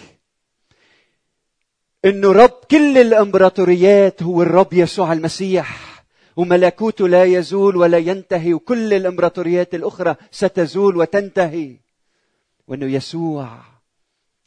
انه 2.04 2.32
رب 2.32 2.50
كل 2.70 2.98
الإمبراطوريات 2.98 4.22
هو 4.22 4.42
الرب 4.42 4.72
يسوع 4.72 5.12
المسيح 5.12 5.86
وملكوته 6.36 7.08
لا 7.08 7.24
يزول 7.24 7.76
ولا 7.76 7.98
ينتهي 7.98 8.54
وكل 8.54 8.94
الإمبراطوريات 8.94 9.74
الأخرى 9.74 10.16
ستزول 10.30 10.96
وتنتهي. 10.96 11.76
وإنه 12.68 12.86
يسوع 12.86 13.58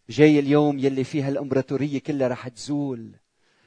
جاي 0.10 0.40
اليوم 0.40 0.80
يلي 0.80 1.04
فيها 1.04 1.30
الإمبراطورية 1.30 2.00
كلها 2.00 2.28
رح 2.28 2.48
تزول 2.48 3.12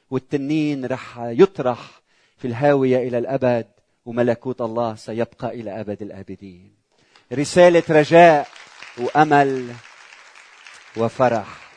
والتنين 0.09 0.85
رح 0.85 1.17
يطرح 1.17 2.01
في 2.37 2.47
الهاوية 2.47 3.07
إلى 3.07 3.17
الأبد. 3.17 3.67
وملكوت 4.05 4.61
الله 4.61 4.95
سيبقى 4.95 5.47
إلى 5.47 5.79
أبد 5.81 6.01
الآبدين. 6.01 6.75
رسالة 7.33 7.83
رجاء 7.89 8.47
وأمل 8.97 9.75
وفرح. 10.97 11.71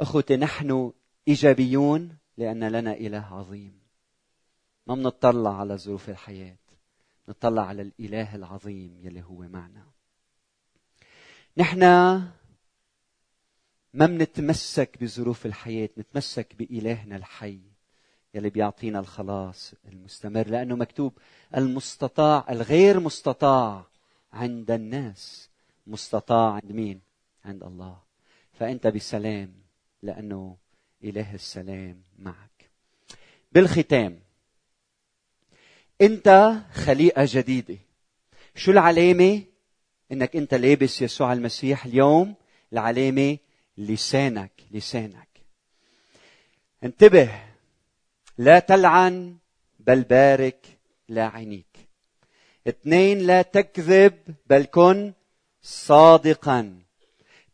أخوتي 0.00 0.36
نحن 0.36 0.92
إيجابيون 1.28 2.16
لأن 2.36 2.68
لنا 2.68 2.92
إله 2.92 3.34
عظيم. 3.34 3.80
ما 4.86 4.94
بنطلع 4.94 5.60
على 5.60 5.76
ظروف 5.76 6.08
الحياة 6.10 6.56
نطلع 7.28 7.66
على 7.66 7.82
الإله 7.82 8.34
العظيم 8.34 9.00
يلي 9.02 9.22
هو 9.22 9.38
معنا. 9.38 9.86
نحن 11.56 11.80
ما 13.94 14.06
بنتمسك 14.06 14.98
بظروف 15.00 15.46
الحياة 15.46 15.88
نتمسك 15.98 16.54
بإلهنا 16.54 17.16
الحي. 17.16 17.60
يلي 18.36 18.50
بيعطينا 18.50 18.98
الخلاص 18.98 19.74
المستمر 19.92 20.46
لأنه 20.46 20.76
مكتوب 20.76 21.12
المستطاع 21.56 22.46
الغير 22.50 23.00
مستطاع 23.00 23.84
عند 24.32 24.70
الناس. 24.70 25.50
مستطاع 25.86 26.52
عند 26.52 26.72
مين؟ 26.72 27.00
عند 27.44 27.62
الله. 27.62 27.98
فأنت 28.52 28.86
بسلام 28.86 29.52
لأنه 30.02 30.56
إله 31.04 31.34
السلام 31.34 32.02
معك. 32.18 32.70
بالختام 33.52 34.20
أنت 36.00 36.56
خليقة 36.72 37.22
جديدة. 37.28 37.78
شو 38.54 38.70
العلامة؟ 38.70 39.42
إنك 40.12 40.36
أنت 40.36 40.54
لابس 40.54 41.02
يسوع 41.02 41.32
المسيح 41.32 41.86
اليوم 41.86 42.34
العلامه 42.72 43.38
لسانك 43.78 44.52
لسانك. 44.70 45.28
انتبه 46.84 47.45
لا 48.38 48.58
تلعن 48.58 49.36
بل 49.80 50.02
بارك 50.02 50.78
لاعنيك 51.08 51.76
اثنين 52.68 53.18
لا 53.18 53.42
تكذب 53.42 54.14
بل 54.46 54.64
كن 54.64 55.12
صادقا. 55.62 56.78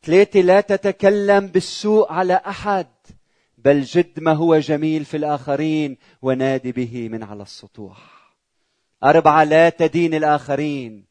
ثلاثة 0.03 0.41
لا 0.41 0.61
تتكلم 0.61 1.47
بالسوء 1.47 2.13
على 2.13 2.35
أحد 2.35 2.87
بل 3.59 3.83
جد 3.83 4.21
ما 4.21 4.33
هو 4.33 4.59
جميل 4.59 5.05
في 5.05 5.17
الآخرين 5.17 5.97
ونادي 6.23 6.73
به 6.73 7.09
من 7.09 7.23
على 7.23 7.43
السطوح. 7.43 8.33
أربعة 9.05 9.45
لا 9.45 9.69
تدين 9.69 10.15
الآخرين 10.15 11.05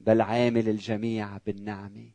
بل 0.00 0.20
عامل 0.20 0.68
الجميع 0.68 1.38
بالنعمة 1.46 2.10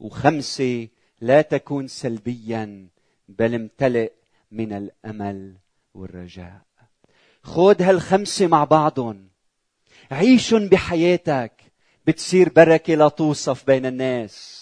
وخمسة 0.00 0.88
لا 1.20 1.42
تكون 1.42 1.88
سلبيا 1.88 2.88
بل 3.28 3.54
امتلئ 3.54 4.12
من 4.52 4.72
الأمل. 4.72 5.56
والرجاء. 5.94 6.62
خذ 7.42 7.82
هالخمسة 7.82 8.46
مع 8.46 8.64
بعضهم. 8.64 9.28
عيشهم 10.10 10.68
بحياتك. 10.68 11.52
بتصير 12.06 12.48
بركة 12.48 12.94
لا 12.94 13.08
توصف 13.08 13.66
بين 13.66 13.86
الناس. 13.86 14.60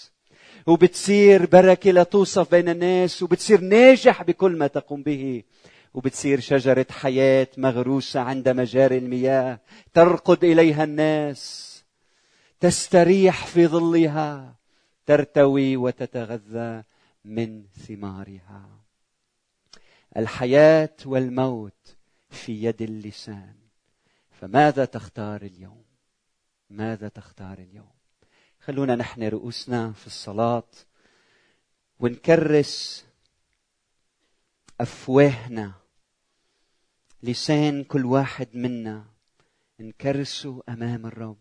وبتصير 0.67 1.45
بركة 1.45 1.91
لا 1.91 2.03
توصف 2.03 2.51
بين 2.51 2.69
الناس. 2.69 3.23
وبتصير 3.23 3.61
ناجح 3.61 4.23
بكل 4.23 4.57
ما 4.57 4.67
تقوم 4.67 5.03
به. 5.03 5.43
وبتصير 5.93 6.39
شجرة 6.39 6.85
حياة 6.89 7.47
مغروسة 7.57 8.19
عند 8.19 8.49
مجاري 8.49 8.97
المياه. 8.97 9.59
ترقد 9.93 10.43
إليها 10.43 10.83
الناس. 10.83 11.69
تستريح 12.59 13.45
في 13.45 13.67
ظلها. 13.67 14.55
ترتوي 15.05 15.77
وتتغذى 15.77 16.83
من 17.25 17.63
ثمارها. 17.87 18.78
الحياة 20.17 20.95
والموت 21.05 21.95
في 22.29 22.63
يد 22.63 22.81
اللسان. 22.81 23.55
فماذا 24.31 24.85
تختار 24.85 25.41
اليوم؟ 25.41 25.83
ماذا 26.69 27.07
تختار 27.07 27.57
اليوم؟ 27.59 27.91
خلونا 28.59 28.95
نحن 28.95 29.23
رؤوسنا 29.23 29.91
في 29.91 30.07
الصلاة 30.07 30.69
ونكرس 31.99 33.05
أفواهنا. 34.81 35.73
لسان 37.23 37.83
كل 37.83 38.05
واحد 38.05 38.47
منا 38.53 39.05
نكرسه 39.79 40.63
أمام 40.69 41.05
الرب. 41.05 41.37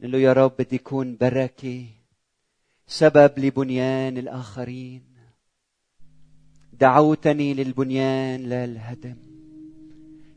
نقول 0.00 0.12
له 0.12 0.18
يا 0.18 0.32
رب 0.32 0.56
بدي 0.58 0.76
يكون 0.76 1.16
بركة 1.16 1.86
سبب 2.86 3.38
لبنيان 3.38 4.18
الآخرين. 4.18 5.13
دعوتني 6.80 7.54
للبنيان 7.54 8.40
لا 8.40 8.64
الهدم. 8.64 9.14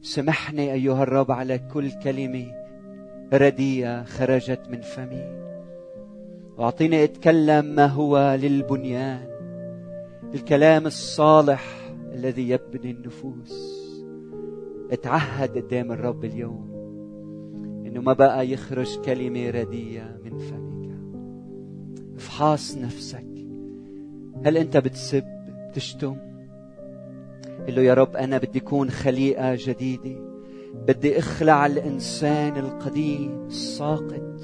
سمحني 0.02 0.74
أيها 0.74 1.04
الرب 1.04 1.32
على 1.32 1.60
كل 1.74 1.92
كلمة 1.92 2.46
رديئة 3.34 4.04
خرجت 4.04 4.62
من 4.70 4.82
فمي. 4.82 5.48
واعطيني 6.58 7.04
أتكلم 7.04 7.66
ما 7.66 7.86
هو 7.86 8.38
للبنيان 8.42 9.28
الكلام 10.34 10.86
الصالح 10.86 11.92
الذي 12.14 12.50
يبني 12.50 12.92
النفوس. 12.92 13.88
اتعهد 14.92 15.58
قدام 15.58 15.92
الرب 15.92 16.26
اليوم 16.26 16.68
إنه 17.86 18.02
ما 18.02 18.14
بقى 18.14 18.52
يخرج 18.52 19.02
كلمة 19.02 19.50
رديئة 19.50 20.18
من 20.26 20.38
فمك. 20.38 20.98
افحص 22.16 22.78
نفسك. 22.78 23.28
هل 24.46 24.58
أنت 24.58 24.78
بتسب 24.78 25.24
بتشتم؟ 25.70 26.27
قل 27.68 27.76
له 27.76 27.82
يا 27.82 27.94
رب 27.94 28.16
أنا 28.16 28.38
بدي 28.38 28.60
أكون 28.60 28.90
خليقة 28.90 29.56
جديدة. 29.56 30.20
بدي 30.88 31.20
أخلع 31.20 31.66
الإنسان 31.66 32.58
القديم 32.58 33.46
الساقط. 33.48 34.42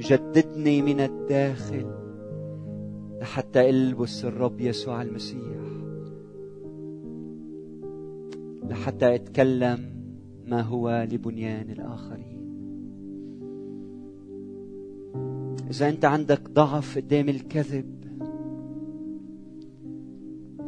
جددني 0.00 0.82
من 0.82 1.00
الداخل 1.00 1.86
لحتى 3.20 3.70
ألبس 3.70 4.24
الرب 4.24 4.60
يسوع 4.60 5.02
المسيح. 5.02 5.58
لحتى 8.70 9.14
أتكلم 9.14 9.78
ما 10.46 10.60
هو 10.60 11.06
لبنيان 11.12 11.70
الآخرين. 11.70 12.38
إذا 15.70 15.88
أنت 15.88 16.04
عندك 16.04 16.50
ضعف 16.50 16.96
قدام 16.98 17.28
الكذب 17.28 17.97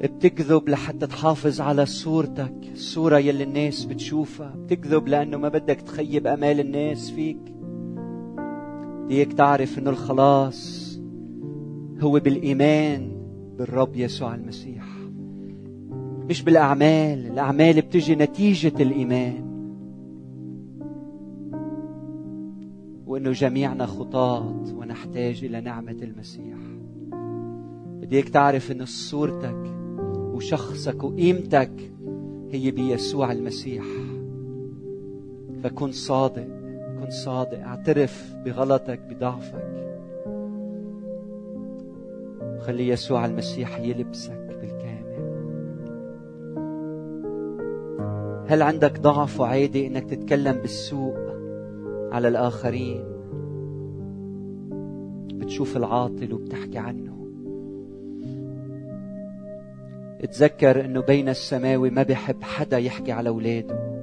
بتكذب 0.00 0.68
لحتى 0.68 1.06
تحافظ 1.06 1.60
على 1.60 1.86
صورتك 1.86 2.54
الصورة 2.72 3.18
يلي 3.18 3.44
الناس 3.44 3.84
بتشوفها. 3.84 4.54
بتكذب 4.56 5.08
لأنه 5.08 5.36
ما 5.36 5.48
بدك 5.48 5.80
تخيب 5.80 6.26
أمال 6.26 6.60
الناس 6.60 7.10
فيك. 7.10 7.54
بديك 9.04 9.32
تعرف 9.32 9.78
أنه 9.78 9.90
الخلاص 9.90 10.90
هو 12.00 12.20
بالإيمان 12.20 13.10
بالرب 13.58 13.96
يسوع 13.96 14.34
المسيح. 14.34 14.84
مش 16.28 16.42
بالأعمال 16.42 17.26
الأعمال 17.26 17.80
بتجي 17.80 18.14
نتيجة 18.14 18.82
الإيمان. 18.82 19.50
وأنه 23.06 23.32
جميعنا 23.32 23.86
خطاة 23.86 24.64
ونحتاج 24.74 25.44
إلى 25.44 25.60
نعمة 25.60 25.96
المسيح. 26.02 26.56
بديك 28.00 28.28
تعرف 28.28 28.72
أن 28.72 28.84
صورتك 28.84 29.79
وشخصك 30.40 31.04
وقيمتك 31.04 31.92
هي 32.50 32.70
بيسوع 32.70 33.32
المسيح. 33.32 33.84
فكن 35.62 35.92
صادق 35.92 36.46
كن 37.00 37.10
صادق 37.10 37.58
اعترف 37.58 38.34
بغلطك 38.44 39.00
بضعفك. 39.10 39.98
خلي 42.60 42.88
يسوع 42.88 43.26
المسيح 43.26 43.78
يلبسك 43.80 44.58
بالكامل. 44.60 45.20
هل 48.48 48.62
عندك 48.62 49.00
ضعف 49.00 49.40
وعادي 49.40 49.86
إنك 49.86 50.10
تتكلم 50.10 50.52
بالسوء 50.52 51.16
على 52.12 52.28
الآخرين؟ 52.28 53.04
بتشوف 55.34 55.76
العاطل 55.76 56.32
وبتحكي 56.32 56.78
عنه. 56.78 57.19
تذكر 60.26 60.84
إنه 60.84 61.00
بين 61.00 61.28
السماوي 61.28 61.90
ما 61.90 62.02
بيحب 62.02 62.42
حدا 62.42 62.78
يحكي 62.78 63.12
على 63.12 63.28
أولاده. 63.28 64.02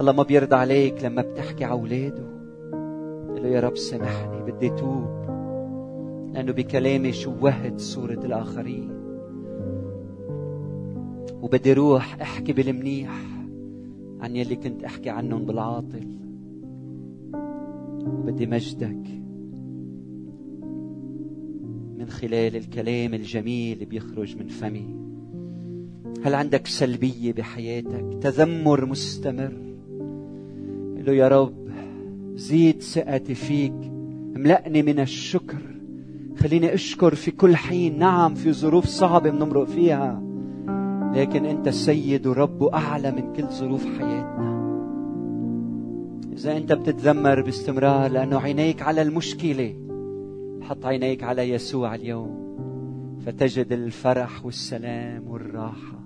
الله 0.00 0.12
ما 0.12 0.22
بيرضى 0.22 0.56
عليك 0.56 1.04
لما 1.04 1.22
بتحكي 1.22 1.64
على 1.64 1.72
أولاده. 1.72 2.26
قل 3.28 3.42
له 3.42 3.48
يا 3.48 3.60
رب 3.60 3.76
سامحني 3.76 4.52
بدي 4.52 4.68
توب 4.68 5.26
لأنه 6.34 6.52
بكلامي 6.52 7.12
شوهت 7.12 7.80
صورة 7.80 8.20
الآخرين. 8.24 8.90
وبدي 11.42 11.72
روح 11.72 12.20
أحكي 12.20 12.52
بالمنيح 12.52 13.10
عن 14.20 14.36
يلي 14.36 14.56
كنت 14.56 14.84
أحكي 14.84 15.10
عنهم 15.10 15.46
بالعاطل. 15.46 16.06
وبدي 18.06 18.46
مجدك. 18.46 19.15
من 22.06 22.12
خلال 22.12 22.56
الكلام 22.56 23.14
الجميل 23.14 23.72
اللي 23.72 23.84
بيخرج 23.84 24.36
من 24.36 24.48
فمي. 24.48 24.96
هل 26.24 26.34
عندك 26.34 26.66
سلبية 26.66 27.32
بحياتك؟ 27.32 28.18
تذمر 28.20 28.86
مستمر. 28.86 29.52
له 30.96 31.12
يا 31.12 31.28
رب 31.28 31.68
زيد 32.34 32.82
ثقتي 32.82 33.34
فيك 33.34 33.72
املأني 34.36 34.82
من 34.82 35.00
الشكر. 35.00 35.58
خليني 36.38 36.74
أشكر 36.74 37.14
في 37.14 37.30
كل 37.30 37.56
حين. 37.56 37.98
نعم 37.98 38.34
في 38.34 38.52
ظروف 38.52 38.84
صعبة 38.84 39.30
بنمرق 39.30 39.64
فيها 39.64 40.22
لكن 41.14 41.46
أنت 41.46 41.68
السيد 41.68 42.26
ورب 42.26 42.64
أعلى 42.64 43.10
من 43.10 43.32
كل 43.32 43.46
ظروف 43.46 43.84
حياتنا. 43.84 44.56
إذا 46.32 46.56
أنت 46.56 46.72
بتتذمر 46.72 47.42
باستمرار 47.42 48.10
لأنه 48.10 48.38
عينيك 48.40 48.82
على 48.82 49.02
المشكلة. 49.02 49.85
حط 50.66 50.86
عينيك 50.86 51.22
على 51.22 51.50
يسوع 51.50 51.94
اليوم 51.94 52.46
فتجد 53.20 53.72
الفرح 53.72 54.44
والسلام 54.44 55.28
والراحة 55.28 55.98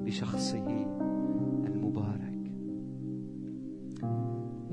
بشخصه 0.00 0.86
المبارك. 1.66 2.52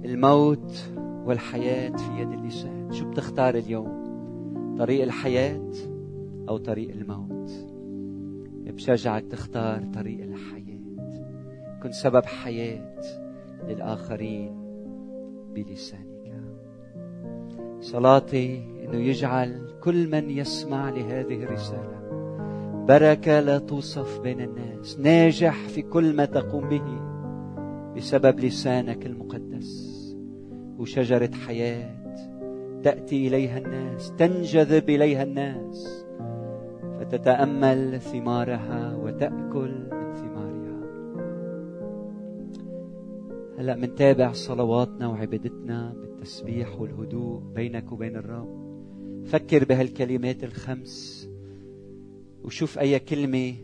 الموت 0.05 0.91
والحياة 1.25 1.95
في 1.95 2.21
يد 2.21 2.31
اللسان. 2.31 2.91
شو 2.91 3.09
بتختار 3.09 3.55
اليوم؟ 3.55 4.05
طريق 4.77 5.03
الحياة 5.03 5.71
أو 6.49 6.57
طريق 6.57 6.89
الموت؟ 6.91 7.51
بشجعك 8.73 9.23
تختار 9.31 9.83
طريق 9.93 10.23
الحياة. 10.23 10.75
كن 11.83 11.91
سبب 11.91 12.25
حياة 12.25 13.01
للآخرين 13.67 14.55
بلسانك. 15.55 16.15
صلاتي 17.81 18.74
انه 18.85 18.97
يجعل 18.97 19.67
كل 19.83 20.09
من 20.11 20.29
يسمع 20.29 20.89
لهذه 20.89 21.43
الرسالة. 21.43 21.95
بركة 22.87 23.39
لا 23.39 23.57
توصف 23.57 24.19
بين 24.19 24.41
الناس. 24.41 24.99
ناجح 24.99 25.67
في 25.67 25.81
كل 25.81 26.15
ما 26.15 26.25
تقوم 26.25 26.69
به 26.69 27.01
بسبب 27.95 28.39
لسانك 28.39 29.05
المقدس. 29.05 29.95
وشجرة 30.77 31.31
حياة 31.47 31.95
تأتي 32.83 33.27
إليها 33.27 33.57
الناس 33.57 34.13
تنجذب 34.17 34.89
إليها 34.89 35.23
الناس. 35.23 36.05
فتتأمل 36.99 37.99
ثمارها 37.99 38.95
وتأكل 38.95 39.73
من 39.91 40.13
ثمارها. 40.13 40.81
هلا 43.59 43.75
منتابع 43.75 44.31
صلواتنا 44.31 45.07
وعبادتنا 45.07 45.93
بالتسبيح 46.01 46.81
والهدوء 46.81 47.41
بينك 47.55 47.91
وبين 47.91 48.15
الرب. 48.15 48.74
فكر 49.25 49.65
بهالكلمات 49.65 50.43
الخمس 50.43 51.27
وشوف 52.43 52.79
أي 52.79 52.99
كلمة 52.99 53.55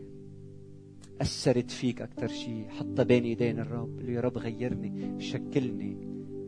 أثرت 1.22 1.72
فيك 1.72 2.02
أكثر 2.02 2.28
شيء 2.28 2.66
حطها 2.70 3.04
بين 3.04 3.24
إيدين 3.24 3.60
الرب 3.60 4.00
قل 4.00 4.10
يا 4.10 4.22
رب 4.22 4.38
غيرني 4.38 5.22
شكلني 5.22 5.98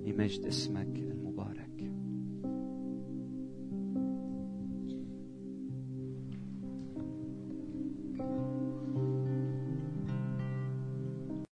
لمجد 0.05 0.45
اسمك. 0.45 1.12